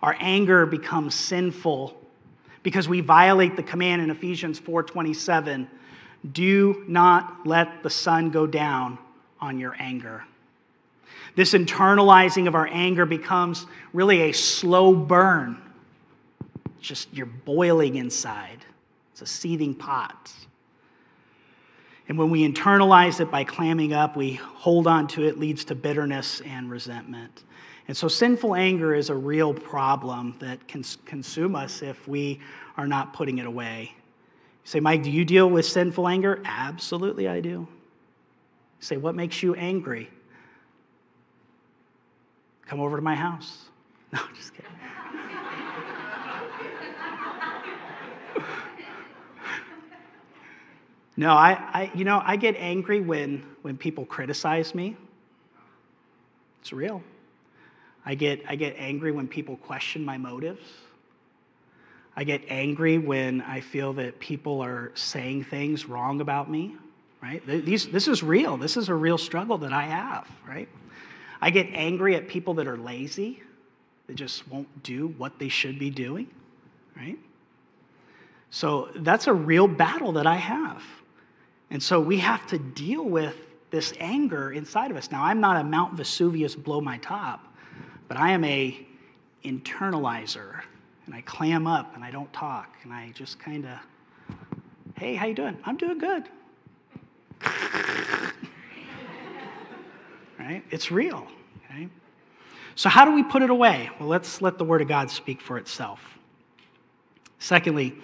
our 0.02 0.16
anger 0.18 0.66
becomes 0.66 1.14
sinful 1.14 1.96
because 2.64 2.88
we 2.88 3.00
violate 3.00 3.54
the 3.54 3.62
command 3.62 4.02
in 4.02 4.10
Ephesians 4.10 4.58
4:27, 4.58 5.68
do 6.32 6.84
not 6.88 7.46
let 7.46 7.84
the 7.84 7.90
sun 7.90 8.30
go 8.30 8.44
down 8.44 8.98
on 9.40 9.60
your 9.60 9.76
anger. 9.78 10.24
This 11.36 11.54
internalizing 11.54 12.48
of 12.48 12.54
our 12.54 12.68
anger 12.70 13.06
becomes 13.06 13.66
really 13.92 14.22
a 14.22 14.32
slow 14.32 14.94
burn 14.94 15.62
just 16.80 17.12
you're 17.12 17.26
boiling 17.26 17.96
inside. 17.96 18.64
It's 19.12 19.22
a 19.22 19.26
seething 19.26 19.74
pot. 19.74 20.32
And 22.08 22.16
when 22.16 22.30
we 22.30 22.50
internalize 22.50 23.20
it 23.20 23.30
by 23.30 23.44
clamming 23.44 23.92
up, 23.92 24.16
we 24.16 24.34
hold 24.34 24.86
on 24.86 25.06
to 25.08 25.26
it, 25.26 25.38
leads 25.38 25.64
to 25.66 25.74
bitterness 25.74 26.40
and 26.40 26.70
resentment. 26.70 27.44
And 27.86 27.96
so 27.96 28.08
sinful 28.08 28.54
anger 28.54 28.94
is 28.94 29.10
a 29.10 29.14
real 29.14 29.52
problem 29.52 30.36
that 30.40 30.66
can 30.68 30.82
consume 31.04 31.54
us 31.54 31.82
if 31.82 32.08
we 32.08 32.40
are 32.76 32.86
not 32.86 33.12
putting 33.12 33.38
it 33.38 33.46
away. 33.46 33.92
You 33.94 34.70
say, 34.70 34.80
Mike, 34.80 35.02
do 35.02 35.10
you 35.10 35.24
deal 35.24 35.50
with 35.50 35.66
sinful 35.66 36.08
anger? 36.08 36.40
Absolutely, 36.44 37.28
I 37.28 37.40
do. 37.40 37.48
You 37.50 37.68
say, 38.80 38.96
what 38.96 39.14
makes 39.14 39.42
you 39.42 39.54
angry? 39.54 40.10
Come 42.68 42.80
over 42.80 42.96
to 42.96 43.02
my 43.02 43.14
house. 43.14 43.64
No, 44.10 44.20
just 44.34 44.54
kidding. 44.54 44.72
No, 51.18 51.32
I, 51.32 51.50
I, 51.72 51.90
you 51.96 52.04
know, 52.04 52.22
I 52.24 52.36
get 52.36 52.54
angry 52.56 53.00
when, 53.00 53.44
when 53.62 53.76
people 53.76 54.06
criticize 54.06 54.72
me. 54.72 54.96
It's 56.60 56.72
real. 56.72 57.02
I 58.06 58.14
get, 58.14 58.42
I 58.48 58.54
get 58.54 58.76
angry 58.78 59.10
when 59.10 59.26
people 59.26 59.56
question 59.56 60.04
my 60.04 60.16
motives. 60.16 60.62
I 62.16 62.22
get 62.22 62.42
angry 62.48 62.98
when 62.98 63.42
I 63.42 63.60
feel 63.60 63.92
that 63.94 64.20
people 64.20 64.60
are 64.60 64.92
saying 64.94 65.44
things 65.44 65.86
wrong 65.86 66.20
about 66.20 66.48
me, 66.48 66.76
right? 67.20 67.44
These, 67.44 67.88
this 67.88 68.06
is 68.06 68.22
real. 68.22 68.56
This 68.56 68.76
is 68.76 68.88
a 68.88 68.94
real 68.94 69.18
struggle 69.18 69.58
that 69.58 69.72
I 69.72 69.82
have, 69.82 70.28
right? 70.46 70.68
I 71.40 71.50
get 71.50 71.68
angry 71.72 72.16
at 72.16 72.28
people 72.28 72.54
that 72.54 72.66
are 72.66 72.76
lazy, 72.76 73.42
that 74.06 74.16
just 74.16 74.48
won't 74.48 74.82
do 74.82 75.08
what 75.18 75.38
they 75.38 75.48
should 75.48 75.78
be 75.78 75.90
doing, 75.90 76.28
right? 76.96 77.18
So 78.50 78.88
that's 78.96 79.26
a 79.26 79.32
real 79.32 79.68
battle 79.68 80.12
that 80.12 80.26
I 80.26 80.36
have. 80.36 80.82
And 81.70 81.82
so 81.82 82.00
we 82.00 82.18
have 82.18 82.46
to 82.48 82.58
deal 82.58 83.04
with 83.04 83.36
this 83.70 83.92
anger 84.00 84.52
inside 84.52 84.90
of 84.90 84.96
us. 84.96 85.10
Now, 85.10 85.24
I'm 85.24 85.40
not 85.40 85.60
a 85.60 85.64
Mount 85.64 85.94
Vesuvius 85.94 86.54
blow 86.54 86.80
my 86.80 86.96
top, 86.98 87.54
but 88.08 88.16
I 88.16 88.30
am 88.30 88.42
a 88.44 88.86
internalizer. 89.44 90.62
And 91.06 91.14
I 91.14 91.22
clam 91.22 91.66
up 91.66 91.94
and 91.94 92.04
I 92.04 92.10
don't 92.10 92.30
talk 92.32 92.76
and 92.82 92.92
I 92.92 93.12
just 93.14 93.38
kind 93.38 93.66
of, 93.66 93.78
hey, 94.94 95.14
how 95.14 95.26
you 95.26 95.34
doing? 95.34 95.56
I'm 95.64 95.76
doing 95.76 95.98
good. 95.98 96.24
right? 100.48 100.64
It's 100.70 100.90
real. 100.90 101.26
So 102.74 102.88
how 102.88 103.04
do 103.04 103.12
we 103.12 103.22
put 103.24 103.42
it 103.42 103.50
away? 103.50 103.90
Well, 103.98 104.08
let's 104.08 104.40
let 104.40 104.56
the 104.56 104.64
word 104.64 104.80
of 104.80 104.88
God 104.88 105.10
speak 105.10 105.42
for 105.42 105.58
itself. 105.58 106.00
Secondly, 107.38 107.94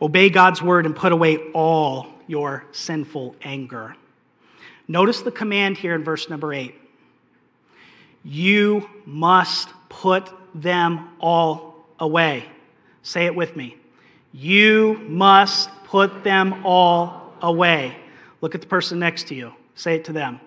obey 0.00 0.28
God's 0.28 0.62
word 0.62 0.84
and 0.86 0.94
put 0.94 1.10
away 1.10 1.38
all 1.52 2.06
your 2.26 2.66
sinful 2.70 3.34
anger. 3.42 3.96
Notice 4.86 5.22
the 5.22 5.30
command 5.32 5.78
here 5.78 5.94
in 5.94 6.04
verse 6.04 6.28
number 6.28 6.52
eight. 6.52 6.74
You 8.22 8.88
must 9.06 9.70
put 9.88 10.30
them 10.54 11.08
all 11.18 11.86
away. 11.98 12.44
Say 13.02 13.24
it 13.24 13.34
with 13.34 13.56
me. 13.56 13.78
You 14.32 15.00
must 15.08 15.70
put 15.84 16.22
them 16.22 16.64
all 16.64 17.32
away. 17.40 17.96
Look 18.42 18.54
at 18.54 18.60
the 18.60 18.66
person 18.66 18.98
next 18.98 19.28
to 19.28 19.34
you. 19.34 19.54
Say 19.74 19.96
it 19.96 20.04
to 20.04 20.12
them. 20.12 20.40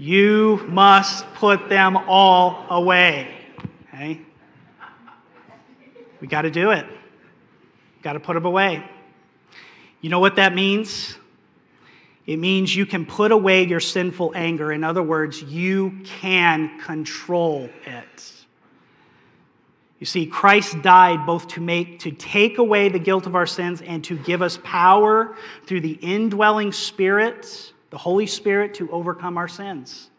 You 0.00 0.64
must 0.66 1.26
put 1.34 1.68
them 1.68 1.94
all 1.94 2.64
away. 2.70 3.28
Okay? 3.88 4.18
We 6.22 6.26
got 6.26 6.42
to 6.42 6.50
do 6.50 6.70
it. 6.70 6.86
Got 8.00 8.14
to 8.14 8.20
put 8.20 8.32
them 8.32 8.46
away. 8.46 8.82
You 10.00 10.08
know 10.08 10.18
what 10.18 10.36
that 10.36 10.54
means? 10.54 11.18
It 12.24 12.38
means 12.38 12.74
you 12.74 12.86
can 12.86 13.04
put 13.04 13.30
away 13.30 13.66
your 13.66 13.78
sinful 13.78 14.32
anger. 14.34 14.72
In 14.72 14.84
other 14.84 15.02
words, 15.02 15.42
you 15.42 16.00
can 16.02 16.80
control 16.80 17.68
it. 17.84 18.32
You 19.98 20.06
see, 20.06 20.24
Christ 20.24 20.80
died 20.80 21.26
both 21.26 21.46
to 21.48 21.60
make 21.60 21.98
to 21.98 22.10
take 22.10 22.56
away 22.56 22.88
the 22.88 22.98
guilt 22.98 23.26
of 23.26 23.34
our 23.34 23.44
sins 23.44 23.82
and 23.82 24.02
to 24.04 24.16
give 24.16 24.40
us 24.40 24.58
power 24.64 25.36
through 25.66 25.82
the 25.82 25.98
indwelling 26.00 26.72
spirit, 26.72 27.74
the 27.90 27.98
Holy 27.98 28.26
Spirit, 28.26 28.74
to 28.74 28.90
overcome 28.90 29.36
our 29.36 29.48
sins. 29.48 30.10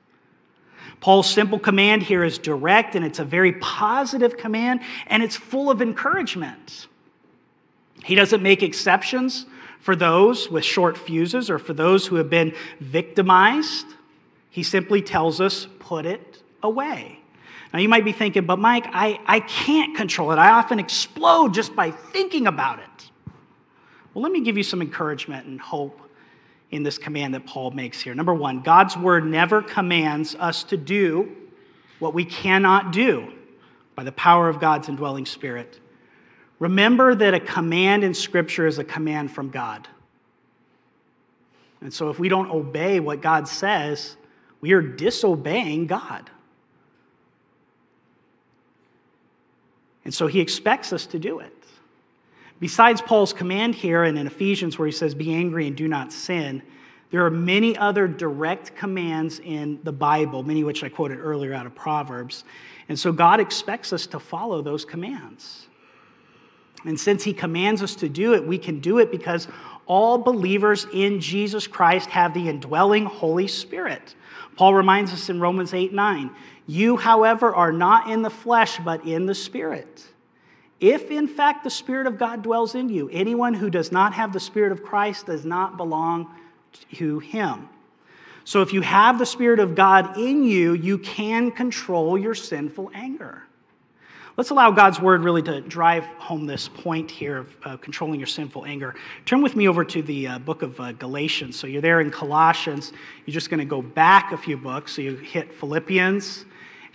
Paul's 1.00 1.30
simple 1.30 1.60
command 1.60 2.04
here 2.04 2.24
is 2.24 2.38
direct 2.38 2.96
and 2.96 3.04
it's 3.04 3.20
a 3.20 3.26
very 3.26 3.54
positive 3.54 4.38
command 4.38 4.82
and 5.08 5.24
it's 5.24 5.36
full 5.36 5.72
of 5.72 5.82
encouragement. 5.82 6.88
He 8.04 8.16
doesn't 8.16 8.42
make 8.42 8.64
exceptions 8.64 9.46
for 9.80 9.96
those 9.96 10.50
with 10.50 10.64
short 10.64 10.98
fuses 10.98 11.50
or 11.50 11.60
for 11.60 11.74
those 11.74 12.06
who 12.06 12.16
have 12.18 12.30
been 12.30 12.54
victimized. 12.80 13.88
He 14.50 14.64
simply 14.64 15.02
tells 15.02 15.42
us, 15.42 15.68
put 15.80 16.06
it 16.06 16.44
away. 16.62 17.20
Now, 17.74 17.80
you 17.80 17.88
might 17.88 18.04
be 18.04 18.12
thinking, 18.12 18.46
but 18.46 18.60
Mike, 18.60 18.86
I, 18.92 19.20
I 19.26 19.40
can't 19.40 19.96
control 19.96 20.32
it. 20.32 20.38
I 20.38 20.52
often 20.52 20.78
explode 20.78 21.54
just 21.54 21.76
by 21.76 21.92
thinking 21.92 22.48
about 22.48 22.80
it. 22.80 23.12
Well, 24.14 24.22
let 24.22 24.32
me 24.32 24.42
give 24.42 24.58
you 24.58 24.64
some 24.64 24.82
encouragement 24.82 25.48
and 25.48 25.60
hope 25.60 26.00
in 26.72 26.84
this 26.84 26.98
command 26.98 27.34
that 27.34 27.46
Paul 27.46 27.72
makes 27.72 28.02
here. 28.02 28.16
Number 28.16 28.34
one, 28.34 28.62
God's 28.62 28.96
word 28.98 29.26
never 29.26 29.62
commands 29.62 30.36
us 30.36 30.64
to 30.66 30.78
do 30.78 31.36
what 32.00 32.14
we 32.14 32.26
cannot 32.26 32.92
do 32.92 33.32
by 33.96 34.04
the 34.04 34.12
power 34.12 34.50
of 34.50 34.60
God's 34.60 34.90
indwelling 34.90 35.26
spirit. 35.26 35.80
Remember 36.60 37.14
that 37.14 37.34
a 37.34 37.40
command 37.40 38.04
in 38.04 38.14
Scripture 38.14 38.68
is 38.68 38.80
a 38.80 38.84
command 38.84 39.32
from 39.32 39.50
God. 39.50 39.88
And 41.82 41.94
so 41.94 42.10
if 42.10 42.20
we 42.20 42.30
don't 42.30 42.50
obey 42.50 43.00
what 43.00 43.22
God 43.22 43.48
says, 43.48 44.16
we 44.62 44.72
are 44.72 44.82
disobeying 44.82 45.88
God. 45.88 46.30
And 50.06 50.14
so 50.14 50.28
he 50.28 50.40
expects 50.40 50.94
us 50.94 51.06
to 51.08 51.20
do 51.20 51.40
it. 51.40 51.61
Besides 52.62 53.02
Paul's 53.02 53.34
command 53.34 53.74
here 53.74 54.04
and 54.04 54.17
in 54.19 54.28
Ephesians, 54.28 54.78
where 54.78 54.86
he 54.86 54.91
says, 54.91 55.15
Be 55.15 55.34
angry 55.34 55.65
and 55.65 55.76
do 55.76 55.88
not 55.88 56.13
sin, 56.13 56.62
there 57.10 57.26
are 57.26 57.32
many 57.32 57.76
other 57.76 58.08
direct 58.08 58.76
commands 58.76 59.39
in 59.39 59.80
the 59.84 59.91
Bible, 59.91 60.43
many 60.43 60.63
which 60.63 60.84
I 60.84 60.88
quoted 60.88 61.19
earlier 61.19 61.56
out 61.56 61.65
of 61.65 61.74
Proverbs. 61.74 62.45
And 62.88 62.97
so 62.97 63.12
God 63.12 63.39
expects 63.39 63.91
us 63.91 64.06
to 64.08 64.19
follow 64.19 64.62
those 64.62 64.86
commands. 64.86 65.67
And 66.86 67.00
since 67.00 67.24
he 67.24 67.34
commands 67.34 67.82
us 67.82 67.95
to 67.95 68.08
do 68.08 68.36
it, 68.36 68.45
we 68.45 68.60
can 68.60 68.80
do 68.80 69.00
it 69.00 69.12
because 69.12 69.47
all 69.88 70.19
believers 70.19 70.86
in 70.93 71.19
Jesus 71.19 71.65
Christ 71.65 72.10
have 72.12 72.34
the 72.34 72.47
indwelling 72.47 73.06
Holy 73.06 73.47
Spirit. 73.47 74.15
Paul 74.56 74.76
reminds 74.76 75.12
us 75.12 75.30
in 75.30 75.39
Romans 75.39 75.74
8 75.74 75.93
9, 75.93 76.30
you, 76.67 76.95
however, 76.95 77.54
are 77.56 77.74
not 77.74 78.10
in 78.10 78.21
the 78.21 78.30
flesh, 78.30 78.78
but 78.86 79.04
in 79.06 79.26
the 79.26 79.36
Spirit. 79.36 80.11
If 80.82 81.12
in 81.12 81.28
fact 81.28 81.63
the 81.63 81.70
Spirit 81.70 82.08
of 82.08 82.17
God 82.17 82.41
dwells 82.41 82.74
in 82.74 82.89
you, 82.89 83.08
anyone 83.13 83.54
who 83.54 83.70
does 83.70 83.91
not 83.91 84.13
have 84.13 84.34
the 84.34 84.39
Spirit 84.39 84.72
of 84.72 84.84
Christ 84.84 85.28
does 85.28 85.46
not 85.46 85.78
belong 85.78 86.36
to 86.94 87.20
him. 87.20 87.70
So 88.44 88.63
if 88.63 88.74
you 88.74 88.82
have 88.82 89.20
the 89.20 89.26
Spirit 89.26 89.60
of 89.60 89.76
God 89.76 90.17
in 90.17 90.44
you, 90.44 90.74
you 90.74 90.98
can 90.98 91.52
control 91.52 92.17
your 92.17 92.34
sinful 92.34 92.89
anger. 92.96 93.44
Let's 94.38 94.50
allow 94.50 94.72
God's 94.72 95.00
word 95.00 95.24
really 95.24 95.44
to 95.44 95.62
drive 95.62 96.06
home 96.17 96.48
this 96.48 96.67
point 96.67 97.12
here 97.12 97.38
of 97.38 97.56
uh, 97.63 97.78
controlling 97.78 98.20
your 98.20 98.28
sinful 98.28 98.65
anger. 98.65 98.96
Turn 99.26 99.44
with 99.44 99.56
me 99.56 99.67
over 99.67 99.84
to 99.86 100.02
the 100.02 100.28
uh, 100.28 100.39
book 100.39 100.63
of 100.63 100.80
uh, 100.80 100.94
Galatians. 100.94 101.60
So 101.60 101.67
you're 101.67 101.82
there 101.82 102.00
in 102.00 102.10
Colossians. 102.10 102.91
You're 103.26 103.34
just 103.34 103.52
going 103.52 103.60
to 103.60 103.65
go 103.65 103.84
back 103.84 104.32
a 104.32 104.38
few 104.38 104.58
books. 104.58 104.94
So 104.94 105.04
you 105.04 105.17
hit 105.17 105.54
Philippians 105.54 106.46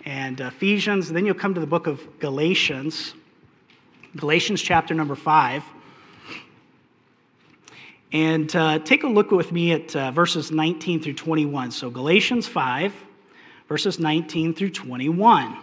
and 0.03 0.41
Ephesians, 0.41 1.07
and 1.07 1.15
then 1.15 1.25
you'll 1.25 1.35
come 1.35 1.53
to 1.53 1.61
the 1.61 1.67
book 1.67 1.87
of 1.87 2.01
Galatians. 2.19 3.13
Galatians 4.17 4.61
chapter 4.61 4.95
number 4.95 5.15
5. 5.15 5.63
And 8.11 8.55
uh, 8.55 8.79
take 8.79 9.03
a 9.03 9.07
look 9.07 9.31
with 9.31 9.51
me 9.51 9.73
at 9.73 9.95
uh, 9.95 10.11
verses 10.11 10.49
19 10.49 11.03
through 11.03 11.13
21. 11.13 11.71
So, 11.71 11.89
Galatians 11.89 12.47
5, 12.47 12.93
verses 13.67 13.99
19 13.99 14.55
through 14.55 14.71
21. 14.71 15.57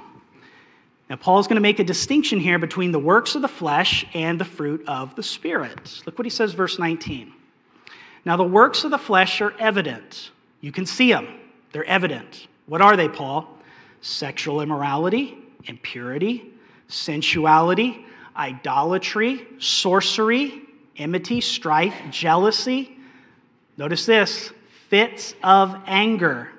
Now, 1.11 1.17
Paul's 1.17 1.49
going 1.49 1.57
to 1.57 1.63
make 1.63 1.81
a 1.81 1.85
distinction 1.85 2.39
here 2.39 2.59
between 2.59 2.93
the 2.93 2.99
works 2.99 3.35
of 3.35 3.43
the 3.43 3.49
flesh 3.49 4.07
and 4.15 4.41
the 4.41 4.45
fruit 4.45 4.85
of 4.87 5.17
the 5.17 5.23
Spirit. 5.23 6.03
Look 6.07 6.17
what 6.17 6.27
he 6.27 6.31
says, 6.31 6.53
verse 6.53 6.79
19. 6.79 7.33
Now, 8.25 8.37
the 8.37 8.45
works 8.45 8.85
of 8.85 8.91
the 8.91 8.99
flesh 8.99 9.41
are 9.41 9.53
evident. 9.59 10.31
You 10.61 10.71
can 10.71 10.87
see 10.87 11.13
them, 11.13 11.27
they're 11.73 11.85
evident. 11.85 12.47
What 12.67 12.81
are 12.81 12.97
they, 12.97 13.09
Paul? 13.09 13.49
Sexual 14.01 14.61
immorality, 14.61 15.39
impurity, 15.65 16.53
sensuality, 16.89 18.05
idolatry, 18.37 19.47
sorcery, 19.59 20.63
enmity, 20.97 21.41
strife, 21.41 21.95
jealousy. 22.11 22.97
Notice 23.77 24.07
this 24.07 24.53
fits 24.89 25.35
of 25.43 25.77
anger, 25.87 26.51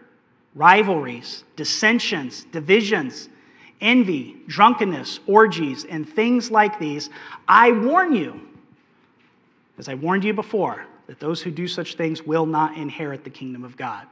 rivalries, 0.56 1.44
dissensions, 1.56 2.46
divisions 2.52 3.30
envy, 3.82 4.38
drunkenness, 4.48 5.20
orgies, 5.28 5.86
and 5.86 6.08
things 6.08 6.52
like 6.52 6.80
these, 6.80 7.10
I 7.48 7.72
warn 7.72 8.16
you, 8.16 8.42
as 9.78 9.90
I 9.90 9.96
warned 9.96 10.24
you 10.24 10.34
before, 10.34 10.86
that 11.08 11.20
those 11.20 11.42
who 11.42 11.52
do 11.52 11.68
such 11.68 11.96
things 11.96 12.24
will 12.24 12.46
not 12.46 12.78
inherit 12.78 13.24
the 13.24 13.30
kingdom 13.30 13.64
of 13.64 13.78
God. 13.78 14.08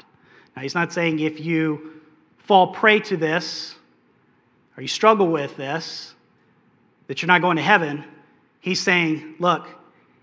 Now, 0.55 0.61
he's 0.61 0.75
not 0.75 0.93
saying 0.93 1.19
if 1.19 1.39
you 1.39 2.01
fall 2.37 2.67
prey 2.67 2.99
to 2.99 3.17
this 3.17 3.75
or 4.77 4.81
you 4.81 4.87
struggle 4.87 5.27
with 5.27 5.55
this, 5.57 6.13
that 7.07 7.21
you're 7.21 7.27
not 7.27 7.41
going 7.41 7.57
to 7.57 7.63
heaven. 7.63 8.03
He's 8.59 8.79
saying, 8.81 9.35
look, 9.39 9.67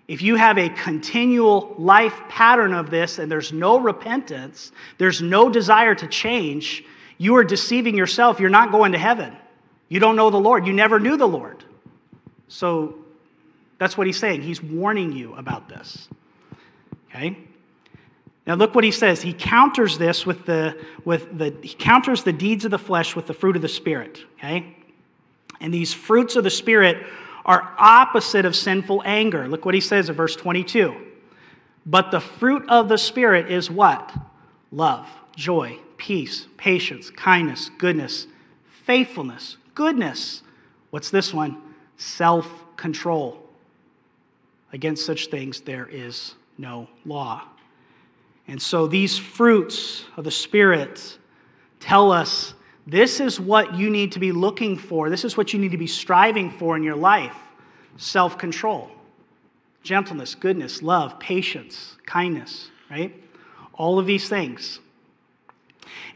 if 0.09 0.23
you 0.23 0.37
have 0.37 0.59
a 0.59 0.69
continual 0.71 1.75
life 1.79 2.21
pattern 2.29 2.73
of 2.73 2.91
this 2.91 3.19
and 3.19 3.31
there's 3.31 3.53
no 3.53 3.79
repentance, 3.79 4.73
there's 4.99 5.23
no 5.23 5.49
desire 5.49 5.95
to 5.95 6.07
change, 6.09 6.85
you 7.19 7.37
are 7.37 7.45
deceiving 7.45 7.97
yourself. 7.97 8.41
You're 8.41 8.51
not 8.51 8.73
going 8.73 8.93
to 8.93 8.99
heaven. 8.99 9.37
You 9.89 10.01
don't 10.01 10.17
know 10.17 10.31
the 10.31 10.41
Lord. 10.41 10.67
You 10.67 10.73
never 10.73 10.99
knew 10.99 11.17
the 11.17 11.29
Lord. 11.29 11.63
So 12.49 12.97
that's 13.79 13.97
what 13.97 14.07
he's 14.07 14.19
saying. 14.19 14.43
He's 14.43 14.63
warning 14.63 15.13
you 15.13 15.35
about 15.35 15.69
this. 15.69 16.09
Okay? 17.09 17.37
Now 18.47 18.55
look 18.55 18.75
what 18.75 18.85
he 18.85 18.91
says. 18.91 19.23
He 19.23 19.33
counters 19.33 19.99
this 19.99 20.27
with 20.27 20.45
the 20.45 20.77
with 21.05 21.39
the 21.39 21.55
he 21.63 21.75
counters 21.75 22.25
the 22.25 22.33
deeds 22.33 22.65
of 22.65 22.71
the 22.71 22.79
flesh 22.79 23.15
with 23.15 23.27
the 23.27 23.35
fruit 23.35 23.55
of 23.55 23.63
the 23.63 23.69
spirit, 23.69 24.25
okay? 24.39 24.77
And 25.61 25.73
these 25.73 25.93
fruits 25.93 26.37
of 26.37 26.45
the 26.45 26.51
spirit 26.51 27.07
are 27.45 27.75
opposite 27.79 28.45
of 28.45 28.57
sinful 28.57 29.03
anger. 29.05 29.49
Look 29.49 29.65
what 29.65 29.75
he 29.75 29.81
says 29.81 30.09
in 30.09 30.15
verse 30.15 30.37
22. 30.37 30.95
But 31.87 32.11
the 32.11 32.21
fruit 32.21 32.69
of 32.69 32.89
the 32.89 32.99
spirit 32.99 33.51
is 33.51 33.71
what? 33.71 34.15
Love, 34.71 35.07
joy, 35.37 35.79
peace, 35.97 36.47
patience, 36.57 37.11
kindness, 37.11 37.71
goodness, 37.79 38.27
faithfulness, 38.85 39.57
goodness. 39.75 40.43
What's 40.91 41.11
this 41.11 41.33
one? 41.33 41.61
Self 41.97 42.49
control. 42.77 43.43
Against 44.73 45.05
such 45.05 45.27
things 45.27 45.61
there 45.61 45.89
is 45.91 46.35
no 46.59 46.89
law. 47.05 47.43
And 48.47 48.61
so 48.61 48.87
these 48.87 49.19
fruits 49.19 50.05
of 50.17 50.25
the 50.25 50.31
Spirit 50.31 51.19
tell 51.79 52.13
us 52.13 52.55
this 52.91 53.21
is 53.21 53.39
what 53.39 53.75
you 53.77 53.89
need 53.89 54.13
to 54.13 54.19
be 54.19 54.33
looking 54.33 54.77
for. 54.77 55.11
This 55.11 55.25
is 55.25 55.37
what 55.37 55.53
you 55.53 55.61
need 55.61 55.71
to 55.71 55.79
be 55.79 55.87
striving 55.87 56.51
for 56.51 56.77
in 56.77 56.83
your 56.83 56.97
life 56.97 57.37
self 57.97 58.37
control, 58.37 58.91
gentleness, 59.85 60.35
goodness, 60.35 60.83
love, 60.83 61.21
patience, 61.21 61.97
kindness, 62.05 62.71
right? 62.91 63.15
All 63.75 64.01
of 64.01 64.07
these 64.07 64.29
things. 64.29 64.81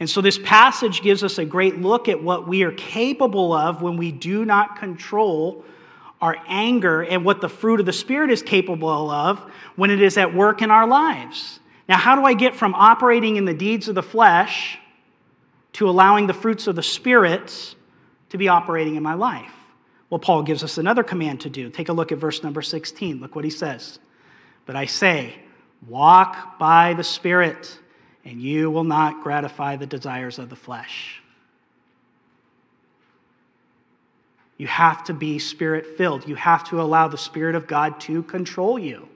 And 0.01 0.11
so 0.11 0.21
this 0.21 0.39
passage 0.39 1.03
gives 1.03 1.23
us 1.23 1.39
a 1.39 1.45
great 1.45 1.79
look 1.79 2.09
at 2.09 2.21
what 2.21 2.49
we 2.49 2.65
are 2.65 2.73
capable 2.73 3.53
of 3.53 3.81
when 3.81 3.97
we 3.97 4.11
do 4.11 4.45
not 4.45 4.77
control 4.77 5.65
our 6.21 6.37
anger 6.49 7.03
and 7.03 7.25
what 7.25 7.41
the 7.41 7.49
fruit 7.49 7.79
of 7.79 7.87
the 7.87 7.93
Spirit 7.93 8.31
is 8.31 8.43
capable 8.43 9.11
of 9.11 9.39
when 9.77 9.91
it 9.91 10.03
is 10.03 10.17
at 10.17 10.35
work 10.35 10.61
in 10.63 10.73
our 10.73 10.89
lives. 10.89 11.61
Now, 11.89 11.99
how 11.99 12.17
do 12.17 12.25
I 12.25 12.35
get 12.35 12.57
from 12.57 12.75
operating 12.75 13.37
in 13.37 13.45
the 13.45 13.55
deeds 13.55 13.89
of 13.89 13.95
the 13.95 14.03
flesh 14.03 14.79
to 15.75 15.89
allowing 15.89 16.27
the 16.27 16.35
fruits 16.35 16.67
of 16.67 16.77
the 16.77 16.83
Spirit 16.83 17.75
to 18.31 18.39
be 18.39 18.49
operating 18.49 18.97
in 18.97 19.03
my 19.03 19.15
life? 19.15 19.53
Well, 20.11 20.19
Paul 20.19 20.43
gives 20.43 20.63
us 20.63 20.79
another 20.79 21.03
command 21.03 21.41
to 21.43 21.51
do. 21.51 21.71
Take 21.71 21.89
a 21.89 21.93
look 21.93 22.13
at 22.13 22.19
verse 22.19 22.43
number 22.43 22.63
16. 22.63 23.21
Look 23.21 23.35
what 23.35 23.45
he 23.45 23.51
says. 23.51 23.99
But 24.67 24.77
I 24.77 24.87
say, 24.87 25.35
walk 25.87 26.59
by 26.59 26.95
the 26.95 27.05
Spirit 27.05 27.79
and 28.25 28.41
you 28.41 28.71
will 28.71 28.85
not 28.85 29.23
gratify 29.23 29.77
the 29.77 29.87
desires 29.87 30.39
of 30.39 30.49
the 30.49 30.57
flesh. 30.57 31.21
You 34.57 34.67
have 34.69 35.05
to 35.05 35.15
be 35.15 35.39
spirit 35.39 35.99
filled. 35.99 36.29
You 36.29 36.37
have 36.37 36.65
to 36.71 36.81
allow 36.81 37.09
the 37.09 37.19
Spirit 37.19 37.55
of 37.55 37.67
God 37.67 38.01
to 38.03 38.23
control 38.23 38.79
you. 38.79 39.09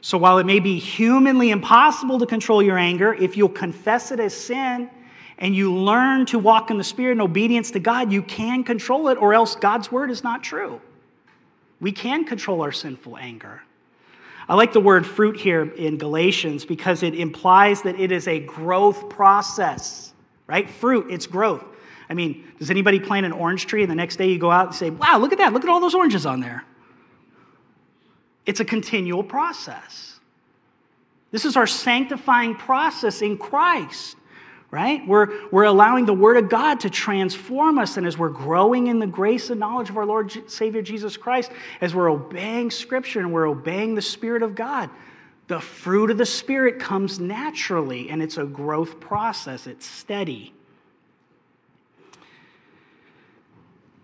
So, 0.00 0.18
while 0.18 0.38
it 0.38 0.46
may 0.46 0.60
be 0.60 0.78
humanly 0.78 1.50
impossible 1.50 2.18
to 2.18 2.26
control 2.26 2.62
your 2.62 2.78
anger, 2.78 3.14
if 3.14 3.36
you'll 3.36 3.48
confess 3.48 4.12
it 4.12 4.20
as 4.20 4.34
sin 4.34 4.90
and 5.38 5.54
you 5.54 5.74
learn 5.74 6.26
to 6.26 6.38
walk 6.38 6.70
in 6.70 6.78
the 6.78 6.84
Spirit 6.84 7.12
in 7.12 7.20
obedience 7.20 7.70
to 7.72 7.80
God, 7.80 8.12
you 8.12 8.22
can 8.22 8.64
control 8.64 9.08
it, 9.08 9.18
or 9.18 9.34
else 9.34 9.56
God's 9.56 9.90
word 9.90 10.10
is 10.10 10.22
not 10.22 10.42
true. 10.42 10.80
We 11.80 11.92
can 11.92 12.24
control 12.24 12.62
our 12.62 12.72
sinful 12.72 13.18
anger. 13.18 13.62
I 14.48 14.54
like 14.54 14.72
the 14.72 14.80
word 14.80 15.04
fruit 15.04 15.36
here 15.36 15.62
in 15.62 15.98
Galatians 15.98 16.64
because 16.64 17.02
it 17.02 17.14
implies 17.14 17.82
that 17.82 17.98
it 17.98 18.12
is 18.12 18.28
a 18.28 18.38
growth 18.40 19.08
process, 19.08 20.12
right? 20.46 20.70
Fruit, 20.70 21.10
it's 21.10 21.26
growth. 21.26 21.64
I 22.08 22.14
mean, 22.14 22.46
does 22.58 22.70
anybody 22.70 23.00
plant 23.00 23.26
an 23.26 23.32
orange 23.32 23.66
tree 23.66 23.82
and 23.82 23.90
the 23.90 23.96
next 23.96 24.16
day 24.16 24.28
you 24.28 24.38
go 24.38 24.50
out 24.50 24.68
and 24.68 24.74
say, 24.74 24.90
wow, 24.90 25.18
look 25.18 25.32
at 25.32 25.38
that, 25.38 25.52
look 25.52 25.64
at 25.64 25.68
all 25.68 25.80
those 25.80 25.94
oranges 25.94 26.24
on 26.24 26.40
there? 26.40 26.64
It's 28.46 28.60
a 28.60 28.64
continual 28.64 29.22
process. 29.22 30.20
This 31.32 31.44
is 31.44 31.56
our 31.56 31.66
sanctifying 31.66 32.54
process 32.54 33.20
in 33.20 33.36
Christ 33.36 34.16
right? 34.70 35.06
We're, 35.06 35.48
we're 35.50 35.64
allowing 35.64 36.06
the 36.06 36.14
Word 36.14 36.36
of 36.36 36.48
God 36.48 36.80
to 36.80 36.90
transform 36.90 37.78
us. 37.78 37.96
And 37.96 38.06
as 38.06 38.18
we're 38.18 38.28
growing 38.28 38.88
in 38.88 38.98
the 38.98 39.06
grace 39.06 39.50
and 39.50 39.60
knowledge 39.60 39.88
of 39.90 39.96
our 39.96 40.06
Lord 40.06 40.50
Savior 40.50 40.82
Jesus 40.82 41.16
Christ, 41.16 41.50
as 41.80 41.94
we're 41.94 42.10
obeying 42.10 42.70
Scripture 42.70 43.20
and 43.20 43.32
we're 43.32 43.48
obeying 43.48 43.94
the 43.94 44.02
Spirit 44.02 44.42
of 44.42 44.54
God, 44.54 44.90
the 45.48 45.60
fruit 45.60 46.10
of 46.10 46.18
the 46.18 46.26
Spirit 46.26 46.80
comes 46.80 47.20
naturally, 47.20 48.10
and 48.10 48.20
it's 48.20 48.36
a 48.36 48.44
growth 48.44 48.98
process, 48.98 49.66
it's 49.66 49.86
steady. 49.86 50.52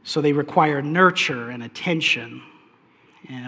So 0.04 0.20
they 0.20 0.32
require 0.32 0.80
nurture 0.80 1.50
and 1.50 1.62
attention. 1.64 2.42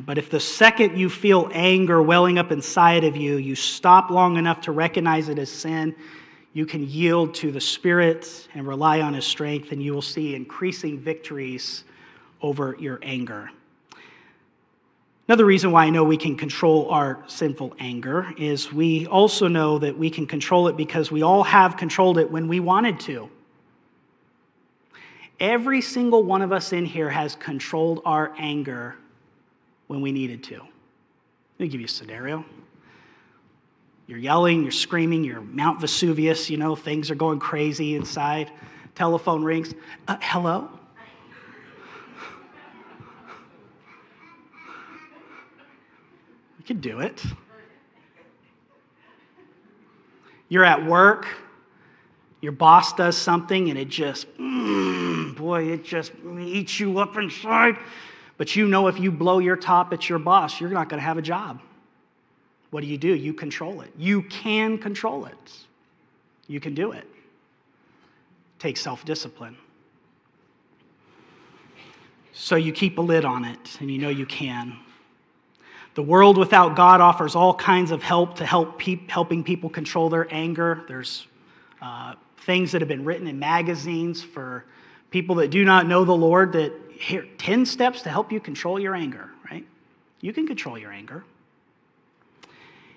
But 0.04 0.18
if 0.18 0.30
the 0.30 0.40
second 0.40 0.98
you 0.98 1.10
feel 1.10 1.50
anger 1.52 2.02
welling 2.02 2.38
up 2.38 2.52
inside 2.52 3.04
of 3.04 3.16
you, 3.16 3.36
you 3.36 3.54
stop 3.54 4.10
long 4.10 4.36
enough 4.36 4.60
to 4.62 4.72
recognize 4.72 5.28
it 5.28 5.38
as 5.38 5.50
sin 5.50 5.94
you 6.54 6.64
can 6.64 6.88
yield 6.88 7.34
to 7.34 7.50
the 7.50 7.60
Spirit 7.60 8.48
and 8.54 8.66
rely 8.66 9.00
on 9.00 9.12
His 9.12 9.26
strength, 9.26 9.72
and 9.72 9.82
you 9.82 9.92
will 9.92 10.00
see 10.00 10.36
increasing 10.36 11.00
victories 11.00 11.82
over 12.40 12.76
your 12.78 13.00
anger. 13.02 13.50
Another 15.26 15.44
reason 15.44 15.72
why 15.72 15.86
I 15.86 15.90
know 15.90 16.04
we 16.04 16.16
can 16.16 16.36
control 16.36 16.88
our 16.90 17.24
sinful 17.26 17.74
anger 17.80 18.32
is 18.38 18.72
we 18.72 19.06
also 19.06 19.48
know 19.48 19.78
that 19.80 19.98
we 19.98 20.10
can 20.10 20.26
control 20.26 20.68
it 20.68 20.76
because 20.76 21.10
we 21.10 21.22
all 21.22 21.42
have 21.42 21.76
controlled 21.76 22.18
it 22.18 22.30
when 22.30 22.46
we 22.46 22.60
wanted 22.60 23.00
to. 23.00 23.28
every 25.40 25.80
single 25.80 26.22
one 26.22 26.40
of 26.42 26.52
us 26.52 26.72
in 26.72 26.84
here 26.84 27.10
has 27.10 27.34
controlled 27.34 28.00
our 28.04 28.32
anger 28.38 28.94
when 29.86 30.00
we 30.00 30.12
needed 30.12 30.42
to. 30.44 30.54
Let 30.54 31.60
me 31.60 31.68
give 31.68 31.80
you 31.80 31.86
a 31.86 31.88
scenario. 31.88 32.44
You're 34.06 34.18
yelling, 34.18 34.62
you're 34.62 34.72
screaming, 34.72 35.24
you're 35.24 35.40
Mount 35.40 35.80
Vesuvius, 35.80 36.50
you 36.50 36.56
know, 36.56 36.76
things 36.76 37.10
are 37.10 37.14
going 37.14 37.38
crazy 37.38 37.94
inside. 37.94 38.50
Telephone 38.94 39.42
rings. 39.42 39.74
Uh, 40.06 40.16
hello? 40.20 40.68
You 46.58 46.64
could 46.66 46.80
do 46.80 47.00
it. 47.00 47.22
You're 50.48 50.64
at 50.64 50.84
work, 50.84 51.26
your 52.40 52.52
boss 52.52 52.92
does 52.92 53.16
something, 53.16 53.70
and 53.70 53.78
it 53.78 53.88
just, 53.88 54.26
mm, 54.38 55.34
boy, 55.34 55.72
it 55.72 55.84
just 55.84 56.12
eats 56.38 56.78
you 56.78 56.98
up 56.98 57.16
inside. 57.16 57.76
But 58.36 58.56
you 58.56 58.66
know 58.66 58.88
if 58.88 58.98
you 58.98 59.12
blow 59.12 59.38
your 59.38 59.56
top 59.56 59.92
at 59.92 60.08
your 60.08 60.18
boss, 60.18 60.60
you're 60.60 60.70
not 60.70 60.88
going 60.88 60.98
to 60.98 61.04
have 61.04 61.18
a 61.18 61.22
job. 61.22 61.60
What 62.70 62.80
do 62.80 62.86
you 62.86 62.98
do? 62.98 63.14
You 63.14 63.32
control 63.32 63.82
it. 63.82 63.92
You 63.96 64.22
can 64.22 64.78
control 64.78 65.26
it. 65.26 65.52
You 66.48 66.58
can 66.58 66.74
do 66.74 66.92
it. 66.92 67.06
Take 68.58 68.76
self 68.76 69.04
discipline. 69.04 69.56
So 72.32 72.56
you 72.56 72.72
keep 72.72 72.98
a 72.98 73.00
lid 73.00 73.24
on 73.24 73.44
it, 73.44 73.76
and 73.80 73.88
you 73.90 73.98
know 73.98 74.08
you 74.08 74.26
can. 74.26 74.76
The 75.94 76.02
world 76.02 76.36
without 76.36 76.74
God 76.74 77.00
offers 77.00 77.36
all 77.36 77.54
kinds 77.54 77.92
of 77.92 78.02
help 78.02 78.34
to 78.36 78.46
help 78.46 78.80
pe- 78.80 79.06
helping 79.06 79.44
people 79.44 79.70
control 79.70 80.08
their 80.08 80.26
anger. 80.34 80.82
There's 80.88 81.28
uh, 81.80 82.14
things 82.38 82.72
that 82.72 82.80
have 82.80 82.88
been 82.88 83.04
written 83.04 83.28
in 83.28 83.38
magazines 83.38 84.20
for 84.20 84.64
people 85.14 85.36
that 85.36 85.46
do 85.46 85.64
not 85.64 85.86
know 85.86 86.04
the 86.04 86.12
Lord 86.12 86.54
that 86.54 86.72
here 86.90 87.24
10 87.38 87.66
steps 87.66 88.02
to 88.02 88.08
help 88.08 88.32
you 88.32 88.40
control 88.40 88.80
your 88.80 88.96
anger, 88.96 89.30
right? 89.48 89.64
You 90.20 90.32
can 90.32 90.44
control 90.44 90.76
your 90.76 90.90
anger. 90.90 91.22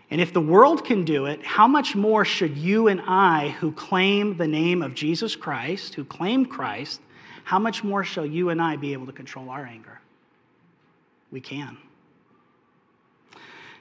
And 0.10 0.20
if 0.20 0.34
the 0.34 0.42
world 0.42 0.84
can 0.84 1.06
do 1.06 1.28
it, 1.28 1.46
how 1.46 1.68
much 1.68 1.96
more 1.96 2.26
should 2.26 2.58
you 2.58 2.88
and 2.88 3.02
I, 3.06 3.50
who 3.50 3.72
claim 3.72 4.36
the 4.36 4.48
name 4.48 4.82
of 4.82 4.96
Jesus 4.96 5.36
Christ, 5.36 5.94
who 5.94 6.04
claim 6.04 6.48
Christ, 6.48 7.02
how 7.44 7.60
much 7.60 7.84
more 7.84 8.04
shall 8.04 8.26
you 8.26 8.50
and 8.50 8.60
I 8.60 8.78
be 8.78 8.94
able 8.94 9.06
to 9.06 9.14
control 9.14 9.52
our 9.52 9.64
anger? 9.64 10.00
We 11.32 11.40
can. 11.40 11.78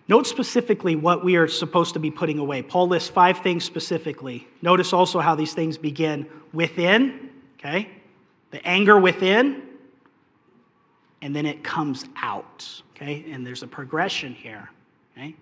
Note 0.09 0.27
specifically 0.27 0.95
what 0.95 1.25
we 1.25 1.37
are 1.37 1.49
supposed 1.49 1.95
to 1.95 2.01
be 2.01 2.11
putting 2.11 2.39
away. 2.39 2.61
Paul 2.61 2.89
lists 2.89 3.09
five 3.09 3.39
things 3.39 3.65
specifically. 3.65 4.47
Notice 4.61 4.93
also 4.93 5.21
how 5.21 5.37
these 5.37 5.55
things 5.55 5.79
begin 5.79 6.27
within, 6.53 7.31
okay? 7.59 7.89
The 8.51 8.67
anger 8.67 8.99
within, 8.99 9.63
and 11.23 11.35
then 11.35 11.47
it 11.47 11.65
comes 11.65 12.05
out, 12.17 12.83
okay? 12.95 13.25
And 13.31 13.47
there's 13.47 13.63
a 13.63 13.67
progression 13.67 14.35
here, 14.35 14.71
okay? 15.17 15.35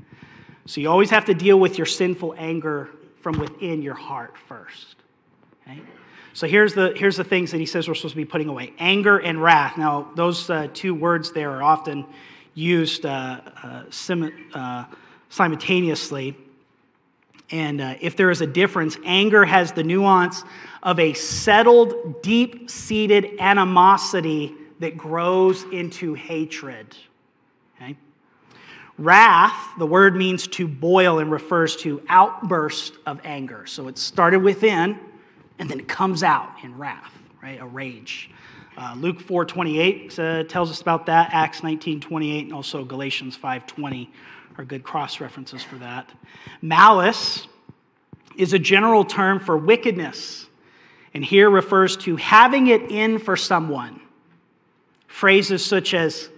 So 0.67 0.81
you 0.81 0.91
always 0.91 1.11
have 1.11 1.27
to 1.27 1.35
deal 1.35 1.59
with 1.61 1.79
your 1.79 1.87
sinful 1.87 2.35
anger 2.39 2.89
from 3.21 3.39
within 3.39 3.83
your 3.83 3.95
heart 3.95 4.37
first, 4.49 4.97
okay? 5.63 5.81
So 6.33 6.49
here's 6.49 6.75
the, 6.75 6.93
here's 6.97 7.17
the 7.17 7.25
things 7.25 7.51
that 7.53 7.59
he 7.59 7.67
says 7.67 7.87
we're 7.87 7.95
supposed 7.95 8.15
to 8.15 8.17
be 8.17 8.25
putting 8.25 8.49
away 8.49 8.73
anger 8.79 9.19
and 9.19 9.41
wrath. 9.41 9.79
Now, 9.79 10.11
those 10.17 10.51
uh, 10.51 10.69
two 10.73 10.95
words 10.95 11.33
there 11.33 11.51
are 11.51 11.63
often 11.63 12.07
used 12.55 13.07
uh, 13.07 13.41
uh, 13.63 13.83
sim- 13.91 14.51
uh, 14.53 14.87
simultaneously. 15.29 16.37
And 17.51 17.81
uh, 17.81 17.95
if 18.01 18.17
there 18.17 18.31
is 18.31 18.41
a 18.41 18.47
difference, 18.47 18.97
anger 19.05 19.45
has 19.45 19.73
the 19.73 19.85
nuance 19.85 20.43
of 20.85 21.01
a 21.01 21.15
settled, 21.15 22.23
deep 22.23 22.71
seated 22.71 23.41
animosity 23.41 24.55
that 24.81 24.97
grows 24.97 25.65
into 25.65 26.15
hatred. 26.15 26.95
Okay? 27.77 27.97
Wrath, 28.99 29.71
the 29.79 29.87
word 29.87 30.15
means 30.15 30.47
to 30.49 30.69
boil 30.69 31.19
and 31.19 31.33
refers 31.33 31.75
to 31.77 32.03
outburst 32.09 32.95
of 33.07 33.19
anger. 33.25 33.67
So 33.67 33.89
it 33.89 33.99
started 33.99 34.43
within 34.43 35.01
and 35.59 35.69
then 35.69 35.81
it 35.81 35.89
comes 35.89 36.23
out 36.23 36.51
in 36.63 36.77
wrath, 36.77 37.13
right? 37.43 37.61
A 37.61 37.67
rage. 37.67 38.31
Uh, 38.77 38.95
Luke 38.99 39.21
4:28 39.21 40.19
uh, 40.19 40.45
tells 40.45 40.71
us 40.71 40.81
about 40.81 41.07
that. 41.07 41.31
Acts 41.33 41.61
19:28 41.61 42.43
and 42.43 42.53
also 42.53 42.85
Galatians 42.85 43.37
5:20 43.37 44.09
are 44.59 44.65
good 44.65 44.83
cross 44.83 45.21
references 45.21 45.63
for 45.63 45.77
that. 45.77 46.13
Malice 46.61 47.47
is 48.37 48.53
a 48.53 48.59
general 48.59 49.05
term 49.05 49.39
for 49.39 49.57
wickedness, 49.57 50.47
and 51.15 51.25
here 51.25 51.49
refers 51.49 51.97
to 51.99 52.17
having 52.17 52.67
it 52.67 52.91
in 52.91 53.19
for 53.19 53.37
someone. 53.37 54.01
Phrases 55.07 55.65
such 55.65 55.95
as 55.95 56.29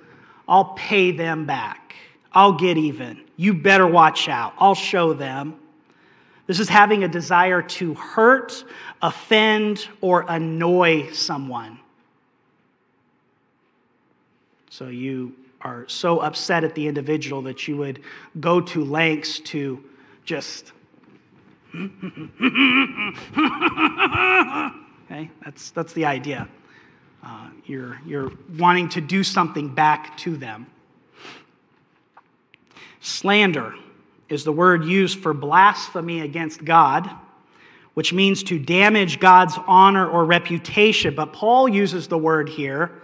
"I'll 0.47 0.75
pay 0.77 1.11
them 1.11 1.47
back," 1.47 1.97
"I'll 2.33 2.53
get 2.53 2.77
even," 2.77 3.23
"You 3.37 3.55
better 3.55 3.87
watch 3.87 4.29
out," 4.29 4.55
"I'll 4.59 4.75
show 4.75 5.15
them." 5.15 5.57
This 6.47 6.61
is 6.61 6.69
having 6.69 7.03
a 7.03 7.09
desire 7.09 7.63
to 7.63 7.95
hurt, 7.95 8.65
offend, 9.03 9.89
or 10.01 10.25
annoy 10.29 11.11
someone. 11.11 11.81
So 14.71 14.89
you 14.89 15.35
are 15.63 15.89
so 15.89 16.21
upset 16.21 16.63
at 16.63 16.75
the 16.75 16.87
individual 16.87 17.43
that 17.43 17.67
you 17.67 17.77
would 17.79 18.03
go 18.39 18.61
to 18.61 18.85
lengths 18.85 19.41
to 19.41 19.83
just. 20.25 20.73
okay, 25.05 25.31
that's, 25.45 25.71
that's 25.71 25.93
the 25.93 26.05
idea. 26.05 26.49
Uh, 27.23 27.51
you're, 27.67 28.01
you're 28.07 28.33
wanting 28.59 28.89
to 28.89 29.01
do 29.01 29.23
something 29.23 29.73
back 29.75 30.17
to 30.17 30.37
them. 30.37 30.67
Slander 33.01 33.75
is 34.29 34.45
the 34.45 34.53
word 34.53 34.85
used 34.85 35.21
for 35.21 35.35
blasphemy 35.35 36.23
against 36.23 36.65
God, 36.65 37.09
which 37.95 38.13
means 38.13 38.43
to 38.45 38.59
damage 38.59 39.21
God's 39.21 39.57
honor 39.67 40.09
or 40.09 40.25
reputation. 40.25 41.15
But 41.15 41.33
Paul 41.33 41.69
uses 41.69 42.09
the 42.09 42.19
word 42.19 42.49
here 42.49 43.03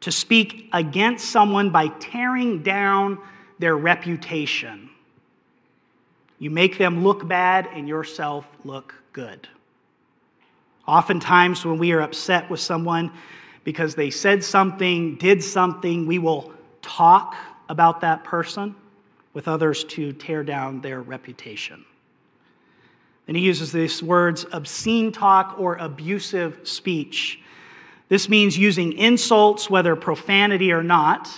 to 0.00 0.12
speak 0.12 0.68
against 0.72 1.30
someone 1.30 1.70
by 1.70 1.88
tearing 1.88 2.62
down 2.62 3.18
their 3.58 3.76
reputation. 3.76 4.90
You 6.42 6.50
make 6.50 6.76
them 6.76 7.04
look 7.04 7.28
bad 7.28 7.68
and 7.72 7.86
yourself 7.86 8.44
look 8.64 8.96
good. 9.12 9.46
Oftentimes, 10.88 11.64
when 11.64 11.78
we 11.78 11.92
are 11.92 12.00
upset 12.00 12.50
with 12.50 12.58
someone 12.58 13.12
because 13.62 13.94
they 13.94 14.10
said 14.10 14.42
something, 14.42 15.14
did 15.14 15.44
something, 15.44 16.04
we 16.04 16.18
will 16.18 16.52
talk 16.82 17.36
about 17.68 18.00
that 18.00 18.24
person 18.24 18.74
with 19.34 19.46
others 19.46 19.84
to 19.84 20.12
tear 20.14 20.42
down 20.42 20.80
their 20.80 21.00
reputation. 21.00 21.84
And 23.28 23.36
he 23.36 23.44
uses 23.44 23.70
these 23.70 24.02
words 24.02 24.44
obscene 24.50 25.12
talk 25.12 25.54
or 25.60 25.76
abusive 25.76 26.66
speech. 26.66 27.38
This 28.08 28.28
means 28.28 28.58
using 28.58 28.94
insults, 28.94 29.70
whether 29.70 29.94
profanity 29.94 30.72
or 30.72 30.82
not. 30.82 31.30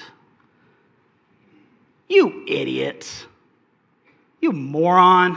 You 2.09 2.43
idiot. 2.49 3.27
You 4.45 4.53
moron. 4.53 5.37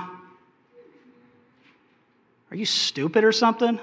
Are 2.51 2.57
you 2.57 2.65
stupid 2.65 3.23
or 3.23 3.31
something? 3.31 3.79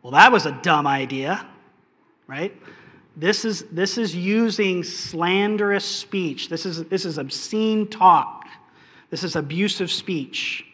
Well, 0.00 0.12
that 0.12 0.30
was 0.30 0.46
a 0.46 0.52
dumb 0.62 0.86
idea, 0.86 1.44
right? 2.28 2.54
This 3.16 3.44
is, 3.44 3.64
this 3.72 3.98
is 3.98 4.14
using 4.14 4.84
slanderous 4.84 5.84
speech. 5.84 6.48
This 6.48 6.66
is, 6.66 6.84
this 6.84 7.04
is 7.04 7.18
obscene 7.18 7.88
talk. 7.88 8.46
This 9.10 9.24
is 9.24 9.34
abusive 9.34 9.90
speech. 9.90 10.64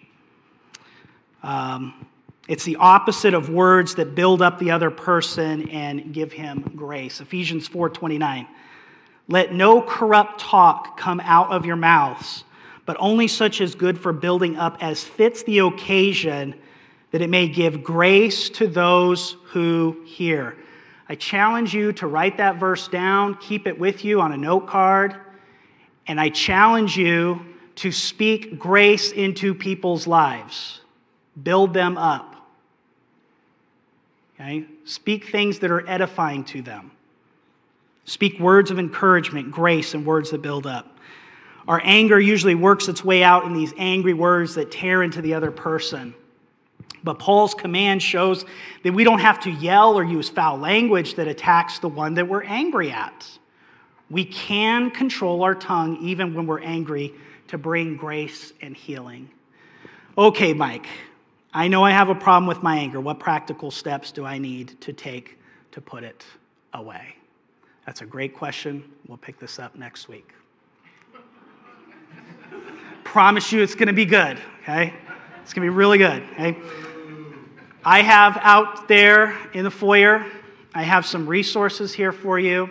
Um, 1.42 2.06
it's 2.48 2.64
the 2.64 2.76
opposite 2.76 3.32
of 3.32 3.48
words 3.48 3.94
that 3.94 4.14
build 4.14 4.42
up 4.42 4.58
the 4.58 4.72
other 4.72 4.90
person 4.90 5.70
and 5.70 6.12
give 6.12 6.34
him 6.34 6.70
grace. 6.76 7.22
Ephesians 7.22 7.66
4:29. 7.66 8.46
Let 9.26 9.54
no 9.54 9.80
corrupt 9.80 10.38
talk 10.38 10.98
come 10.98 11.18
out 11.20 11.50
of 11.50 11.64
your 11.64 11.76
mouths, 11.76 12.44
but 12.86 12.96
only 13.00 13.28
such 13.28 13.60
as 13.60 13.74
good 13.74 13.98
for 13.98 14.12
building 14.12 14.56
up 14.56 14.76
as 14.80 15.02
fits 15.02 15.42
the 15.44 15.60
occasion, 15.60 16.54
that 17.10 17.22
it 17.22 17.30
may 17.30 17.48
give 17.48 17.82
grace 17.82 18.50
to 18.50 18.66
those 18.66 19.36
who 19.44 19.96
hear. 20.04 20.56
I 21.08 21.14
challenge 21.14 21.74
you 21.74 21.92
to 21.94 22.06
write 22.06 22.38
that 22.38 22.56
verse 22.56 22.88
down, 22.88 23.36
keep 23.36 23.66
it 23.66 23.78
with 23.78 24.04
you 24.04 24.20
on 24.20 24.32
a 24.32 24.36
note 24.36 24.66
card, 24.66 25.16
and 26.06 26.20
I 26.20 26.28
challenge 26.30 26.96
you 26.96 27.40
to 27.76 27.92
speak 27.92 28.58
grace 28.58 29.12
into 29.12 29.54
people's 29.54 30.06
lives. 30.06 30.80
Build 31.42 31.74
them 31.74 31.98
up. 31.98 32.34
Okay? 34.34 34.66
Speak 34.84 35.30
things 35.30 35.58
that 35.60 35.70
are 35.70 35.88
edifying 35.88 36.44
to 36.44 36.62
them. 36.62 36.90
Speak 38.04 38.38
words 38.38 38.70
of 38.70 38.78
encouragement, 38.78 39.50
grace, 39.50 39.94
and 39.94 40.04
words 40.04 40.30
that 40.30 40.42
build 40.42 40.66
up. 40.66 40.98
Our 41.66 41.80
anger 41.82 42.20
usually 42.20 42.54
works 42.54 42.88
its 42.88 43.04
way 43.04 43.22
out 43.22 43.44
in 43.44 43.54
these 43.54 43.72
angry 43.76 44.14
words 44.14 44.54
that 44.56 44.70
tear 44.70 45.02
into 45.02 45.22
the 45.22 45.34
other 45.34 45.50
person. 45.50 46.14
But 47.02 47.18
Paul's 47.18 47.54
command 47.54 48.02
shows 48.02 48.44
that 48.82 48.92
we 48.92 49.04
don't 49.04 49.18
have 49.18 49.40
to 49.40 49.50
yell 49.50 49.98
or 49.98 50.04
use 50.04 50.28
foul 50.28 50.58
language 50.58 51.14
that 51.14 51.28
attacks 51.28 51.78
the 51.78 51.88
one 51.88 52.14
that 52.14 52.28
we're 52.28 52.42
angry 52.42 52.90
at. 52.90 53.26
We 54.10 54.24
can 54.24 54.90
control 54.90 55.42
our 55.42 55.54
tongue 55.54 55.98
even 56.02 56.34
when 56.34 56.46
we're 56.46 56.60
angry 56.60 57.14
to 57.48 57.58
bring 57.58 57.96
grace 57.96 58.52
and 58.60 58.76
healing. 58.76 59.30
Okay, 60.16 60.54
Mike, 60.54 60.86
I 61.52 61.68
know 61.68 61.84
I 61.84 61.90
have 61.90 62.08
a 62.08 62.14
problem 62.14 62.46
with 62.46 62.62
my 62.62 62.76
anger. 62.76 63.00
What 63.00 63.18
practical 63.18 63.70
steps 63.70 64.12
do 64.12 64.24
I 64.24 64.38
need 64.38 64.80
to 64.82 64.92
take 64.92 65.38
to 65.72 65.80
put 65.80 66.04
it 66.04 66.24
away? 66.72 67.16
That's 67.86 68.00
a 68.00 68.06
great 68.06 68.34
question. 68.34 68.84
We'll 69.08 69.18
pick 69.18 69.38
this 69.38 69.58
up 69.58 69.76
next 69.76 70.08
week. 70.08 70.32
Promise 73.14 73.52
you 73.52 73.62
it's 73.62 73.76
going 73.76 73.86
to 73.86 73.92
be 73.92 74.06
good, 74.06 74.40
okay? 74.62 74.92
It's 75.40 75.52
going 75.52 75.64
to 75.64 75.70
be 75.72 75.76
really 75.76 75.98
good, 75.98 76.20
okay? 76.32 76.56
I 77.84 78.02
have 78.02 78.36
out 78.42 78.88
there 78.88 79.38
in 79.52 79.62
the 79.62 79.70
foyer, 79.70 80.26
I 80.74 80.82
have 80.82 81.06
some 81.06 81.24
resources 81.28 81.92
here 81.92 82.10
for 82.10 82.40
you, 82.40 82.68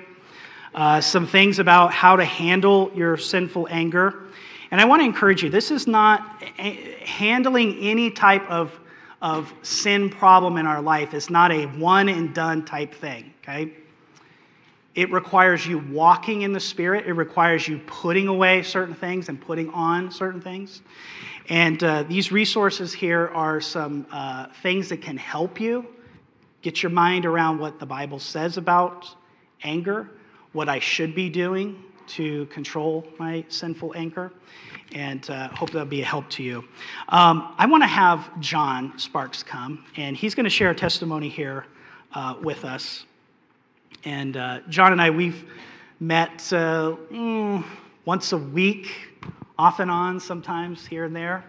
uh, 0.75 0.99
some 0.99 1.25
things 1.25 1.59
about 1.59 1.93
how 1.93 2.17
to 2.17 2.25
handle 2.25 2.91
your 2.93 3.15
sinful 3.15 3.69
anger. 3.71 4.25
And 4.71 4.81
I 4.81 4.85
want 4.85 5.01
to 5.01 5.05
encourage 5.05 5.43
you 5.43 5.49
this 5.49 5.71
is 5.71 5.87
not 5.87 6.43
handling 6.59 7.77
any 7.79 8.11
type 8.11 8.45
of, 8.49 8.77
of 9.21 9.53
sin 9.61 10.09
problem 10.09 10.57
in 10.57 10.67
our 10.67 10.81
life, 10.81 11.13
it's 11.13 11.29
not 11.29 11.53
a 11.53 11.67
one 11.67 12.09
and 12.09 12.35
done 12.35 12.65
type 12.65 12.93
thing, 12.93 13.33
okay? 13.41 13.71
It 14.95 15.11
requires 15.11 15.65
you 15.65 15.79
walking 15.79 16.43
in 16.43 16.53
the 16.53 16.59
Spirit. 16.59 17.07
It 17.07 17.13
requires 17.13 17.67
you 17.67 17.79
putting 17.87 18.27
away 18.27 18.61
certain 18.61 18.93
things 18.93 19.29
and 19.29 19.41
putting 19.41 19.69
on 19.71 20.11
certain 20.11 20.41
things. 20.41 20.81
And 21.49 21.83
uh, 21.83 22.03
these 22.03 22.31
resources 22.31 22.93
here 22.93 23.29
are 23.33 23.59
some 23.59 24.05
uh, 24.11 24.47
things 24.61 24.89
that 24.89 25.01
can 25.01 25.17
help 25.17 25.59
you 25.59 25.87
get 26.61 26.81
your 26.81 26.91
mind 26.91 27.25
around 27.25 27.59
what 27.59 27.79
the 27.79 27.85
Bible 27.85 28.19
says 28.19 28.57
about 28.57 29.07
anger, 29.63 30.09
what 30.53 30.69
I 30.69 30.79
should 30.79 31.13
be 31.13 31.29
doing 31.29 31.83
to 32.05 32.45
control 32.47 33.05
my 33.17 33.43
sinful 33.49 33.93
anger, 33.95 34.31
and 34.93 35.29
uh, 35.29 35.49
hope 35.49 35.71
that'll 35.71 35.87
be 35.87 36.01
a 36.01 36.05
help 36.05 36.29
to 36.31 36.43
you. 36.43 36.63
Um, 37.09 37.53
I 37.57 37.65
want 37.65 37.83
to 37.83 37.87
have 37.87 38.39
John 38.39 38.97
Sparks 38.97 39.43
come, 39.43 39.85
and 39.97 40.15
he's 40.15 40.35
going 40.35 40.45
to 40.45 40.49
share 40.49 40.69
a 40.69 40.75
testimony 40.75 41.29
here 41.29 41.65
uh, 42.13 42.35
with 42.41 42.65
us. 42.65 43.05
And 44.05 44.37
uh, 44.37 44.59
John 44.69 44.91
and 44.91 45.01
I, 45.01 45.09
we've 45.09 45.45
met 45.99 46.51
uh, 46.51 46.95
mm, 47.11 47.63
once 48.05 48.31
a 48.33 48.37
week, 48.37 48.91
off 49.57 49.79
and 49.79 49.89
on, 49.89 50.19
sometimes 50.19 50.85
here 50.85 51.05
and 51.05 51.15
there. 51.15 51.43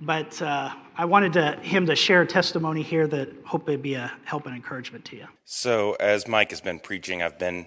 But 0.00 0.40
uh, 0.42 0.74
I 0.96 1.04
wanted 1.04 1.34
to, 1.34 1.52
him 1.62 1.86
to 1.86 1.94
share 1.94 2.22
a 2.22 2.26
testimony 2.26 2.82
here 2.82 3.06
that 3.06 3.28
hope 3.44 3.68
it'd 3.68 3.82
be 3.82 3.94
a 3.94 4.12
help 4.24 4.46
and 4.46 4.54
encouragement 4.54 5.04
to 5.06 5.16
you. 5.16 5.26
So, 5.44 5.96
as 6.00 6.26
Mike 6.26 6.50
has 6.50 6.60
been 6.60 6.80
preaching, 6.80 7.22
I've 7.22 7.38
been 7.38 7.66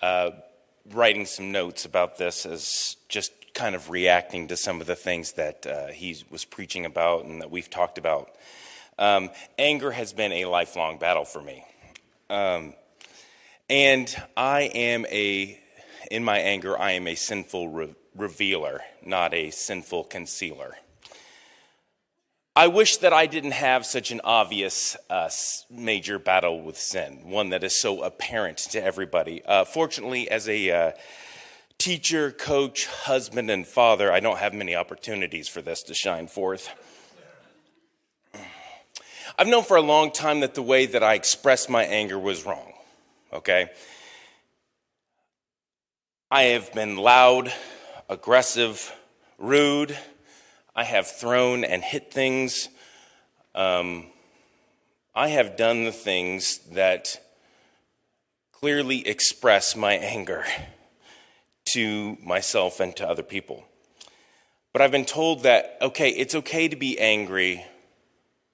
uh, 0.00 0.30
writing 0.90 1.26
some 1.26 1.52
notes 1.52 1.84
about 1.84 2.16
this 2.16 2.46
as 2.46 2.96
just 3.08 3.32
kind 3.54 3.74
of 3.74 3.90
reacting 3.90 4.48
to 4.48 4.56
some 4.56 4.80
of 4.80 4.86
the 4.86 4.94
things 4.94 5.32
that 5.32 5.66
uh, 5.66 5.88
he 5.88 6.16
was 6.30 6.44
preaching 6.44 6.86
about 6.86 7.24
and 7.24 7.40
that 7.40 7.50
we've 7.50 7.68
talked 7.68 7.98
about. 7.98 8.36
Um, 8.98 9.30
anger 9.58 9.90
has 9.90 10.12
been 10.12 10.32
a 10.32 10.44
lifelong 10.46 10.98
battle 10.98 11.24
for 11.24 11.42
me. 11.42 11.64
Um, 12.30 12.74
and 13.68 14.14
I 14.36 14.62
am 14.62 15.04
a, 15.06 15.58
in 16.10 16.24
my 16.24 16.38
anger, 16.38 16.78
I 16.78 16.92
am 16.92 17.06
a 17.06 17.14
sinful 17.14 17.68
re- 17.68 17.94
revealer, 18.16 18.80
not 19.04 19.34
a 19.34 19.50
sinful 19.50 20.04
concealer. 20.04 20.76
I 22.56 22.66
wish 22.66 22.96
that 22.98 23.12
I 23.12 23.26
didn't 23.26 23.52
have 23.52 23.86
such 23.86 24.10
an 24.10 24.20
obvious 24.24 24.96
uh, 25.08 25.30
major 25.70 26.18
battle 26.18 26.60
with 26.60 26.76
sin, 26.76 27.20
one 27.30 27.50
that 27.50 27.62
is 27.62 27.80
so 27.80 28.02
apparent 28.02 28.58
to 28.58 28.82
everybody. 28.82 29.44
Uh, 29.44 29.64
fortunately, 29.64 30.28
as 30.28 30.48
a 30.48 30.70
uh, 30.70 30.92
teacher, 31.78 32.32
coach, 32.32 32.86
husband, 32.86 33.48
and 33.50 33.64
father, 33.64 34.10
I 34.10 34.18
don't 34.18 34.38
have 34.38 34.54
many 34.54 34.74
opportunities 34.74 35.46
for 35.46 35.62
this 35.62 35.82
to 35.84 35.94
shine 35.94 36.26
forth. 36.26 36.70
I've 39.38 39.46
known 39.46 39.62
for 39.62 39.76
a 39.76 39.82
long 39.82 40.10
time 40.10 40.40
that 40.40 40.54
the 40.54 40.62
way 40.62 40.86
that 40.86 41.02
I 41.04 41.14
expressed 41.14 41.70
my 41.70 41.84
anger 41.84 42.18
was 42.18 42.44
wrong 42.44 42.67
okay? 43.32 43.70
I 46.30 46.42
have 46.42 46.72
been 46.72 46.96
loud, 46.96 47.52
aggressive, 48.08 48.94
rude. 49.38 49.96
I 50.76 50.84
have 50.84 51.06
thrown 51.06 51.64
and 51.64 51.82
hit 51.82 52.12
things. 52.12 52.68
Um, 53.54 54.06
I 55.14 55.28
have 55.28 55.56
done 55.56 55.84
the 55.84 55.92
things 55.92 56.58
that 56.72 57.20
clearly 58.52 59.06
express 59.06 59.74
my 59.74 59.94
anger 59.94 60.44
to 61.66 62.16
myself 62.22 62.80
and 62.80 62.94
to 62.96 63.08
other 63.08 63.22
people. 63.22 63.64
But 64.72 64.82
I've 64.82 64.90
been 64.90 65.04
told 65.04 65.42
that, 65.44 65.78
okay, 65.80 66.10
it's 66.10 66.34
okay 66.34 66.68
to 66.68 66.76
be 66.76 66.98
angry 66.98 67.64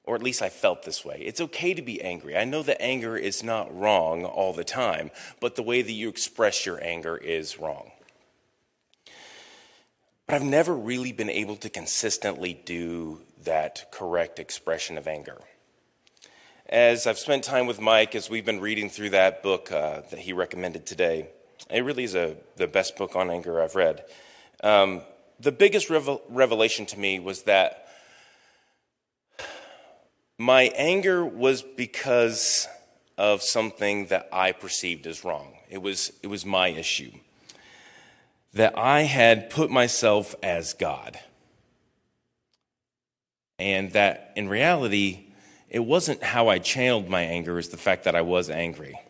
or 0.05 0.15
at 0.15 0.23
least 0.23 0.43
I 0.43 0.51
felt 0.51 0.83
this 0.83 1.05
way. 1.05 1.23
It's 1.25 1.41
okay 1.41 1.75
to 1.75 1.83
be 1.83 2.03
angry. 2.03 2.37
I 2.37 2.45
know 2.45 2.63
that 2.63 2.81
anger 2.81 3.17
is 3.17 3.43
not 3.43 3.75
wrong 3.75 4.25
all 4.25 4.53
the 4.53 4.65
time, 4.65 5.11
but 5.41 5.57
the 5.57 5.63
way 5.63 5.83
that 5.83 5.93
you 5.93 6.09
express 6.09 6.67
your 6.67 6.83
anger 6.83 7.17
is 7.17 7.59
wrong. 7.59 7.91
But 10.27 10.37
I've 10.37 10.43
never 10.43 10.75
really 10.75 11.13
been 11.13 11.31
able 11.31 11.57
to 11.57 11.69
consistently 11.69 12.61
do 12.65 13.21
that 13.45 13.91
correct 13.91 14.39
expression 14.39 14.97
of 14.97 15.07
anger. 15.07 15.39
As 16.67 17.07
I've 17.07 17.19
spent 17.19 17.45
time 17.45 17.67
with 17.67 17.81
Mike, 17.81 18.15
as 18.15 18.31
we've 18.31 18.45
been 18.45 18.61
reading 18.61 18.89
through 18.89 19.11
that 19.11 19.43
book 19.43 19.71
uh, 19.71 20.01
that 20.11 20.21
he 20.21 20.33
recommended 20.33 20.87
today, 20.87 21.29
it 21.71 21.85
really 21.85 22.05
is 22.05 22.15
a, 22.15 22.37
the 22.57 22.67
best 22.67 22.97
book 22.97 23.17
on 23.17 23.31
anger 23.31 23.63
I've 23.63 23.75
read. 23.75 24.05
Um, 24.63 25.03
the 25.41 25.53
biggest 25.53 25.91
revel- 25.91 26.23
revelation 26.29 26.87
to 26.87 26.99
me 26.99 27.19
was 27.19 27.43
that 27.43 27.84
my 30.39 30.65
anger 30.75 31.25
was 31.25 31.63
because 31.63 32.67
of 33.17 33.43
something 33.43 34.07
that 34.07 34.29
I 34.33 34.53
perceived 34.53 35.07
as 35.07 35.25
wrong. 35.25 35.55
It 35.71 35.79
was, 35.79 36.13
it 36.23 36.27
was 36.27 36.45
my 36.45 36.69
issue. 36.69 37.13
That 38.53 38.77
I 38.79 39.03
had 39.03 39.51
put 39.51 39.71
myself 39.71 40.35
as 40.43 40.75
God. 40.75 41.19
And 43.59 43.93
that 43.93 44.33
in 44.37 44.49
reality, 44.49 45.27
it 45.71 45.85
wasn't 45.85 46.23
how 46.23 46.49
I 46.49 46.59
channeled 46.59 47.09
my 47.09 47.23
anger, 47.23 47.55
was 47.55 47.69
the 47.69 47.77
fact 47.77 48.05
that 48.05 48.17
I 48.17 48.23
was 48.23 48.51
angry. 48.51 49.01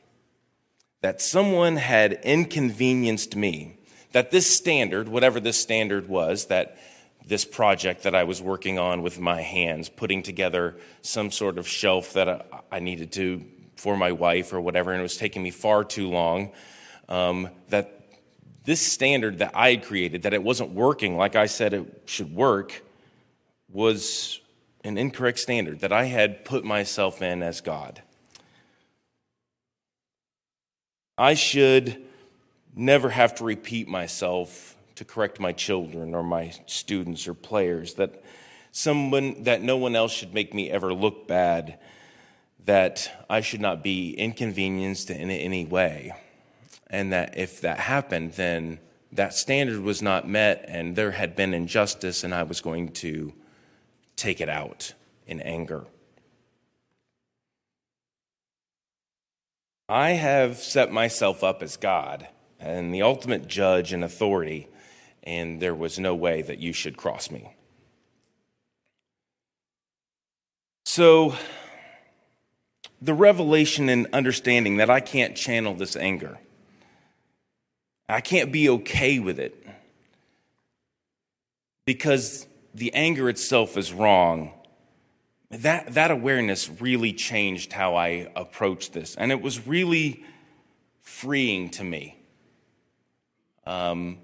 That 1.01 1.21
someone 1.21 1.77
had 1.77 2.21
inconvenienced 2.23 3.37
me. 3.37 3.79
That 4.13 4.31
this 4.31 4.55
standard, 4.55 5.09
whatever 5.09 5.41
this 5.41 5.61
standard 5.61 6.09
was, 6.09 6.47
that 6.47 6.79
this 7.27 7.45
project 7.45 8.03
that 8.03 8.15
I 8.15 8.25
was 8.25 8.43
working 8.43 8.79
on 8.79 9.03
with 9.03 9.19
my 9.19 9.41
hands, 9.41 9.89
putting 9.89 10.23
together 10.23 10.77
some 11.03 11.31
sort 11.31 11.59
of 11.59 11.67
shelf 11.67 12.13
that 12.13 12.47
I 12.71 12.81
needed 12.81 13.13
to 13.13 13.45
for 13.77 13.97
my 13.97 14.13
wife 14.13 14.53
or 14.53 14.61
whatever, 14.61 14.93
and 14.93 15.01
it 15.01 15.03
was 15.03 15.17
taking 15.17 15.43
me 15.43 15.51
far 15.51 15.85
too 15.85 16.11
long. 16.11 16.53
Um, 17.09 17.49
that 17.69 18.01
this 18.65 18.81
standard 18.81 19.39
that 19.39 19.53
I 19.55 19.71
had 19.71 19.85
created, 19.85 20.23
that 20.23 20.33
it 20.33 20.43
wasn't 20.43 20.71
working 20.71 21.17
like 21.17 21.37
I 21.37 21.47
said 21.47 21.75
it 21.75 22.03
should 22.07 22.35
work, 22.35 22.83
was 23.71 24.41
an 24.85 24.99
incorrect 24.99 25.39
standard 25.39 25.81
that 25.81 25.93
I 25.93 26.05
had 26.05 26.45
put 26.45 26.65
myself 26.65 27.23
in 27.23 27.43
as 27.43 27.61
God. 27.61 28.03
I 31.17 31.35
should 31.35 32.05
never 32.75 33.09
have 33.09 33.35
to 33.37 33.45
repeat 33.45 33.89
myself 33.89 34.74
to 34.97 35.05
correct 35.05 35.41
my 35.41 35.53
children 35.53 36.15
or 36.15 36.23
my 36.23 36.53
students 36.67 37.27
or 37.27 37.35
players, 37.35 37.95
that 37.95 38.23
someone 38.73 39.43
that 39.45 39.63
no 39.63 39.77
one 39.77 39.97
else 39.97 40.13
should 40.13 40.35
make 40.35 40.55
me 40.55 40.71
ever 40.71 40.93
look 40.93 41.27
bad, 41.29 41.79
that 42.65 43.25
I 43.29 43.41
should 43.41 43.61
not 43.61 43.83
be 43.83 44.13
inconvenienced 44.13 45.11
in 45.11 45.31
any 45.31 45.65
way. 45.65 46.15
And 46.89 47.13
that 47.13 47.37
if 47.37 47.61
that 47.63 47.79
happened, 47.79 48.33
then 48.33 48.79
that 49.13 49.35
standard 49.35 49.81
was 49.81 50.03
not 50.03 50.29
met 50.29 50.65
and 50.69 50.97
there 50.97 51.13
had 51.13 51.37
been 51.37 51.55
injustice, 51.55 52.25
and 52.25 52.35
I 52.35 52.43
was 52.43 52.61
going 52.61 52.91
to 52.93 53.33
take 54.17 54.41
it 54.41 54.49
out 54.49 54.93
in 55.27 55.41
anger. 55.41 55.87
I 59.89 60.11
have 60.11 60.59
set 60.59 60.91
myself 60.91 61.45
up 61.45 61.63
as 61.63 61.77
God 61.77 62.29
and 62.59 62.95
the 62.95 63.03
ultimate 63.03 63.47
judge 63.47 63.93
and 63.93 64.03
authority 64.03 64.69
and 65.25 65.61
there 65.61 65.75
was 65.75 65.99
no 65.99 66.15
way 66.15 66.43
that 66.43 66.59
you 66.59 66.73
should 66.73 66.97
cross 66.97 67.31
me. 67.31 67.57
So, 70.85 71.35
the 73.01 73.15
revelation 73.15 73.89
and 73.89 74.07
understanding 74.13 74.77
that 74.77 74.91
I 74.91 75.01
can't 75.01 75.35
channel 75.35 75.75
this 75.75 75.97
anger, 75.97 76.39
I 78.09 78.21
can't 78.21 78.53
be 78.53 78.69
okay 78.69 79.19
with 79.19 79.41
it 79.41 79.67
because 81.87 82.47
the 82.75 82.93
anger 82.95 83.29
itself 83.29 83.77
is 83.77 83.93
wrong. 83.93 84.53
that, 85.51 85.95
that 85.95 86.11
awareness 86.11 86.69
really 86.81 87.13
changed 87.13 87.73
how 87.73 87.95
I 87.95 88.31
approached 88.37 88.93
this. 88.93 89.15
And 89.17 89.31
it 89.31 89.41
was 89.41 89.67
really 89.67 90.25
freeing 91.01 91.71
to 91.71 91.85
me. 91.85 92.19
Um, 93.67 94.19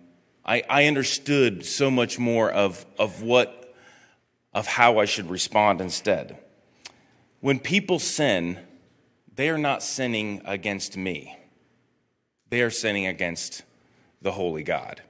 I, 0.45 0.63
I 0.69 0.87
understood 0.87 1.65
so 1.65 1.91
much 1.91 2.19
more 2.19 2.51
of, 2.51 2.87
of 2.99 3.23
what, 3.23 3.75
of 4.53 4.67
how 4.67 4.99
I 4.99 5.05
should 5.05 5.31
respond 5.31 5.81
instead. 5.81 6.39
When 7.41 7.59
people 7.59 7.99
sin, 7.99 8.59
they 9.35 9.49
are 9.49 9.59
not 9.59 9.83
sinning 9.83 10.43
against 10.45 10.97
me. 10.97 11.39
They 12.49 12.63
are 12.63 12.71
sinning 12.71 13.07
against 13.07 13.63
the 14.21 14.33
holy 14.33 14.63
God. 14.63 15.03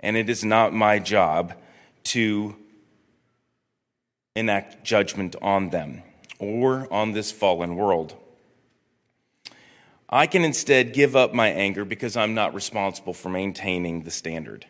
And 0.00 0.16
it 0.16 0.30
is 0.30 0.44
not 0.44 0.72
my 0.72 0.98
job 0.98 1.54
to 2.04 2.56
enact 4.34 4.84
judgment 4.84 5.36
on 5.42 5.70
them 5.70 6.02
or 6.38 6.92
on 6.92 7.12
this 7.12 7.30
fallen 7.30 7.76
world. 7.76 8.16
I 10.12 10.26
can 10.26 10.44
instead 10.44 10.92
give 10.92 11.14
up 11.14 11.32
my 11.32 11.48
anger 11.48 11.84
because 11.84 12.16
I'm 12.16 12.34
not 12.34 12.52
responsible 12.52 13.14
for 13.14 13.28
maintaining 13.28 14.02
the 14.02 14.10
standard. 14.10 14.66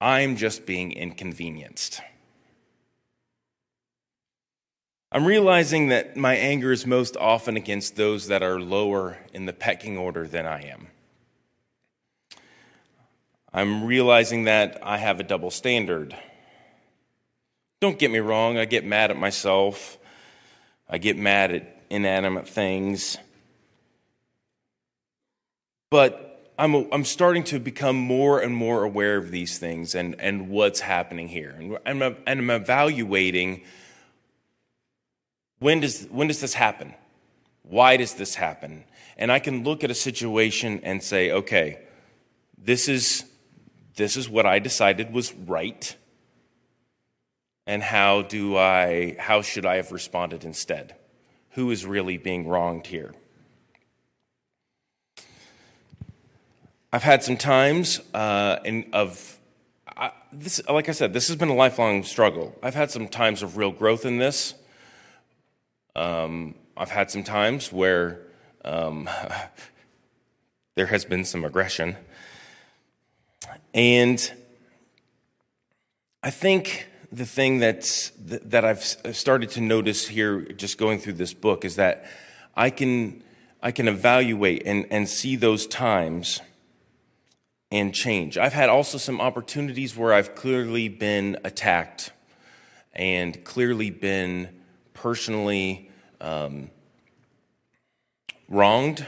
I'm 0.00 0.36
just 0.36 0.64
being 0.64 0.92
inconvenienced. 0.92 2.00
I'm 5.12 5.26
realizing 5.26 5.88
that 5.88 6.16
my 6.16 6.36
anger 6.36 6.72
is 6.72 6.86
most 6.86 7.18
often 7.18 7.58
against 7.58 7.96
those 7.96 8.28
that 8.28 8.42
are 8.42 8.58
lower 8.58 9.18
in 9.34 9.44
the 9.44 9.52
pecking 9.52 9.98
order 9.98 10.26
than 10.26 10.46
I 10.46 10.62
am. 10.62 10.86
I'm 13.52 13.84
realizing 13.84 14.44
that 14.44 14.78
I 14.82 14.96
have 14.96 15.20
a 15.20 15.24
double 15.24 15.50
standard. 15.50 16.16
Don't 17.80 17.98
get 17.98 18.10
me 18.10 18.20
wrong, 18.20 18.56
I 18.56 18.64
get 18.64 18.86
mad 18.86 19.10
at 19.10 19.18
myself, 19.18 19.98
I 20.88 20.96
get 20.96 21.18
mad 21.18 21.50
at 21.50 21.82
inanimate 21.90 22.48
things. 22.48 23.18
But 25.90 26.52
I'm, 26.56 26.74
I'm 26.92 27.04
starting 27.04 27.42
to 27.44 27.58
become 27.58 27.96
more 27.96 28.38
and 28.40 28.54
more 28.54 28.84
aware 28.84 29.16
of 29.16 29.32
these 29.32 29.58
things 29.58 29.94
and, 29.94 30.14
and 30.20 30.48
what's 30.48 30.80
happening 30.80 31.26
here. 31.26 31.50
And 31.84 32.04
I'm, 32.04 32.16
and 32.26 32.40
I'm 32.40 32.50
evaluating 32.50 33.62
when 35.58 35.80
does, 35.80 36.06
when 36.06 36.28
does 36.28 36.40
this 36.40 36.54
happen? 36.54 36.94
Why 37.62 37.96
does 37.96 38.14
this 38.14 38.34
happen? 38.34 38.84
And 39.16 39.30
I 39.30 39.38
can 39.38 39.64
look 39.64 39.84
at 39.84 39.90
a 39.90 39.94
situation 39.94 40.80
and 40.82 41.02
say, 41.02 41.30
okay, 41.30 41.80
this 42.56 42.88
is, 42.88 43.24
this 43.96 44.16
is 44.16 44.28
what 44.28 44.46
I 44.46 44.58
decided 44.58 45.12
was 45.12 45.34
right. 45.34 45.94
And 47.66 47.82
how 47.82 48.22
do 48.22 48.56
I, 48.56 49.16
how 49.18 49.42
should 49.42 49.66
I 49.66 49.76
have 49.76 49.92
responded 49.92 50.44
instead? 50.44 50.94
Who 51.50 51.70
is 51.70 51.84
really 51.84 52.16
being 52.16 52.48
wronged 52.48 52.86
here? 52.86 53.12
I've 56.92 57.04
had 57.04 57.22
some 57.22 57.36
times 57.36 58.00
uh, 58.14 58.58
in, 58.64 58.86
of 58.92 59.38
I, 59.96 60.10
this, 60.32 60.60
like 60.68 60.88
I 60.88 60.92
said, 60.92 61.12
this 61.12 61.28
has 61.28 61.36
been 61.36 61.48
a 61.48 61.54
lifelong 61.54 62.02
struggle. 62.02 62.58
I've 62.64 62.74
had 62.74 62.90
some 62.90 63.06
times 63.06 63.42
of 63.44 63.56
real 63.56 63.70
growth 63.70 64.04
in 64.04 64.18
this. 64.18 64.54
Um, 65.94 66.56
I've 66.76 66.90
had 66.90 67.08
some 67.08 67.22
times 67.22 67.72
where 67.72 68.22
um, 68.64 69.08
there 70.74 70.86
has 70.86 71.04
been 71.04 71.24
some 71.24 71.44
aggression. 71.44 71.96
And 73.72 74.32
I 76.24 76.30
think 76.30 76.88
the 77.12 77.26
thing 77.26 77.60
that's, 77.60 78.10
that 78.18 78.64
I've 78.64 78.82
started 78.82 79.50
to 79.50 79.60
notice 79.60 80.08
here, 80.08 80.40
just 80.40 80.76
going 80.76 80.98
through 80.98 81.14
this 81.14 81.34
book, 81.34 81.64
is 81.64 81.76
that 81.76 82.06
I 82.56 82.70
can, 82.70 83.22
I 83.62 83.70
can 83.70 83.86
evaluate 83.86 84.64
and, 84.66 84.86
and 84.90 85.08
see 85.08 85.36
those 85.36 85.68
times 85.68 86.40
and 87.70 87.94
change. 87.94 88.36
I've 88.36 88.52
had 88.52 88.68
also 88.68 88.98
some 88.98 89.20
opportunities 89.20 89.96
where 89.96 90.12
I've 90.12 90.34
clearly 90.34 90.88
been 90.88 91.38
attacked 91.44 92.12
and 92.92 93.44
clearly 93.44 93.90
been 93.90 94.48
personally 94.92 95.90
um, 96.20 96.70
wronged 98.48 99.06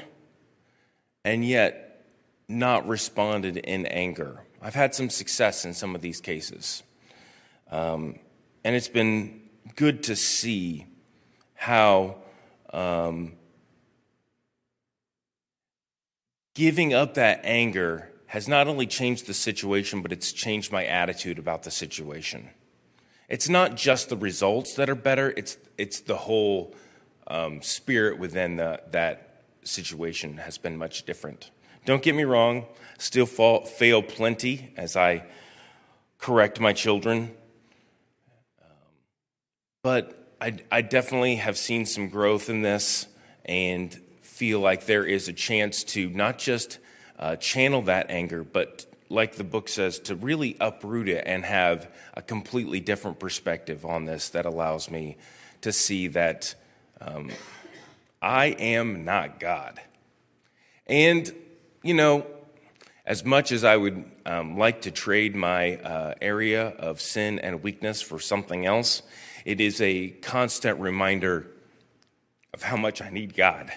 and 1.24 1.44
yet 1.44 2.06
not 2.48 2.86
responded 2.86 3.56
in 3.56 3.86
anger. 3.86 4.44
I've 4.60 4.74
had 4.74 4.94
some 4.94 5.10
success 5.10 5.64
in 5.64 5.74
some 5.74 5.94
of 5.94 6.00
these 6.00 6.20
cases. 6.20 6.82
Um, 7.70 8.18
and 8.64 8.76
it's 8.76 8.88
been 8.88 9.40
good 9.74 10.04
to 10.04 10.14
see 10.14 10.86
how 11.54 12.16
um, 12.72 13.32
giving 16.54 16.94
up 16.94 17.14
that 17.14 17.40
anger 17.44 18.11
has 18.32 18.48
not 18.48 18.66
only 18.66 18.86
changed 18.86 19.26
the 19.26 19.34
situation, 19.34 20.00
but 20.00 20.10
it's 20.10 20.32
changed 20.32 20.72
my 20.72 20.86
attitude 20.86 21.38
about 21.38 21.64
the 21.64 21.70
situation. 21.70 22.48
It's 23.28 23.46
not 23.46 23.76
just 23.76 24.08
the 24.08 24.16
results 24.16 24.72
that 24.76 24.88
are 24.88 24.94
better, 24.94 25.34
it's, 25.36 25.58
it's 25.76 26.00
the 26.00 26.16
whole 26.16 26.74
um, 27.26 27.60
spirit 27.60 28.18
within 28.18 28.56
the, 28.56 28.80
that 28.90 29.42
situation 29.64 30.38
has 30.38 30.56
been 30.56 30.78
much 30.78 31.02
different. 31.02 31.50
Don't 31.84 32.02
get 32.02 32.14
me 32.14 32.24
wrong, 32.24 32.64
still 32.96 33.26
fall, 33.26 33.66
fail 33.66 34.00
plenty 34.00 34.72
as 34.78 34.96
I 34.96 35.26
correct 36.16 36.58
my 36.58 36.72
children. 36.72 37.32
Um, 38.62 38.68
but 39.82 40.34
I, 40.40 40.56
I 40.70 40.80
definitely 40.80 41.36
have 41.36 41.58
seen 41.58 41.84
some 41.84 42.08
growth 42.08 42.48
in 42.48 42.62
this 42.62 43.08
and 43.44 43.92
feel 44.22 44.60
like 44.60 44.86
there 44.86 45.04
is 45.04 45.28
a 45.28 45.34
chance 45.34 45.84
to 45.84 46.08
not 46.08 46.38
just 46.38 46.78
uh, 47.22 47.36
channel 47.36 47.82
that 47.82 48.10
anger, 48.10 48.42
but 48.42 48.84
like 49.08 49.36
the 49.36 49.44
book 49.44 49.68
says, 49.68 50.00
to 50.00 50.16
really 50.16 50.56
uproot 50.58 51.08
it 51.08 51.22
and 51.24 51.44
have 51.44 51.88
a 52.14 52.22
completely 52.22 52.80
different 52.80 53.20
perspective 53.20 53.86
on 53.86 54.06
this 54.06 54.30
that 54.30 54.44
allows 54.44 54.90
me 54.90 55.16
to 55.60 55.72
see 55.72 56.08
that 56.08 56.56
um, 57.00 57.30
I 58.20 58.46
am 58.46 59.04
not 59.04 59.38
God. 59.38 59.80
And, 60.88 61.32
you 61.84 61.94
know, 61.94 62.26
as 63.06 63.24
much 63.24 63.52
as 63.52 63.62
I 63.62 63.76
would 63.76 64.04
um, 64.26 64.58
like 64.58 64.82
to 64.82 64.90
trade 64.90 65.36
my 65.36 65.76
uh, 65.76 66.14
area 66.20 66.70
of 66.70 67.00
sin 67.00 67.38
and 67.38 67.62
weakness 67.62 68.02
for 68.02 68.18
something 68.18 68.66
else, 68.66 69.02
it 69.44 69.60
is 69.60 69.80
a 69.80 70.08
constant 70.08 70.80
reminder 70.80 71.46
of 72.52 72.64
how 72.64 72.76
much 72.76 73.00
I 73.00 73.10
need 73.10 73.36
God. 73.36 73.72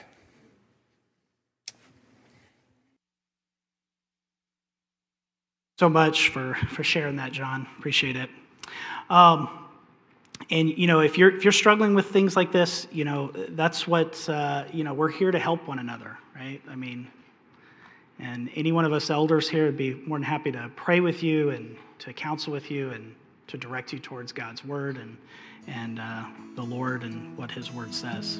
So 5.78 5.90
much 5.90 6.30
for, 6.30 6.54
for 6.70 6.86
sharing 6.86 7.18
that, 7.18 7.34
John. 7.34 7.68
Appreciate 7.78 8.16
it. 8.16 8.30
Um, 9.10 9.50
and 10.50 10.70
you 10.70 10.88
know, 10.88 11.02
if 11.02 11.18
you're 11.18 11.36
if 11.36 11.44
you're 11.44 11.52
struggling 11.52 11.96
with 11.96 12.08
things 12.08 12.36
like 12.36 12.52
this, 12.52 12.88
you 12.92 13.04
know, 13.04 13.32
that's 13.50 13.86
what 13.88 14.28
uh, 14.30 14.64
you 14.72 14.84
know. 14.84 14.94
We're 14.94 15.10
here 15.10 15.32
to 15.32 15.40
help 15.40 15.68
one 15.68 15.80
another, 15.80 16.18
right? 16.36 16.62
I 16.70 16.76
mean, 16.76 17.08
and 18.20 18.50
any 18.56 18.72
one 18.72 18.86
of 18.86 18.94
us 18.94 19.10
elders 19.10 19.50
here 19.50 19.66
would 19.66 19.78
be 19.78 19.96
more 20.06 20.18
than 20.18 20.24
happy 20.24 20.52
to 20.52 20.72
pray 20.76 21.00
with 21.02 21.24
you 21.24 21.50
and 21.50 21.76
to 22.00 22.14
counsel 22.14 22.54
with 22.54 22.72
you 22.72 22.92
and 22.92 23.14
to 23.48 23.58
direct 23.58 23.92
you 23.92 24.00
towards 24.00 24.32
God's 24.32 24.64
word 24.64 24.98
and 24.98 25.18
and 25.68 26.00
uh, 26.00 26.26
the 26.56 26.64
Lord 26.64 27.04
and 27.04 27.38
what 27.38 27.52
His 27.52 27.72
word 27.72 27.94
says. 27.94 28.40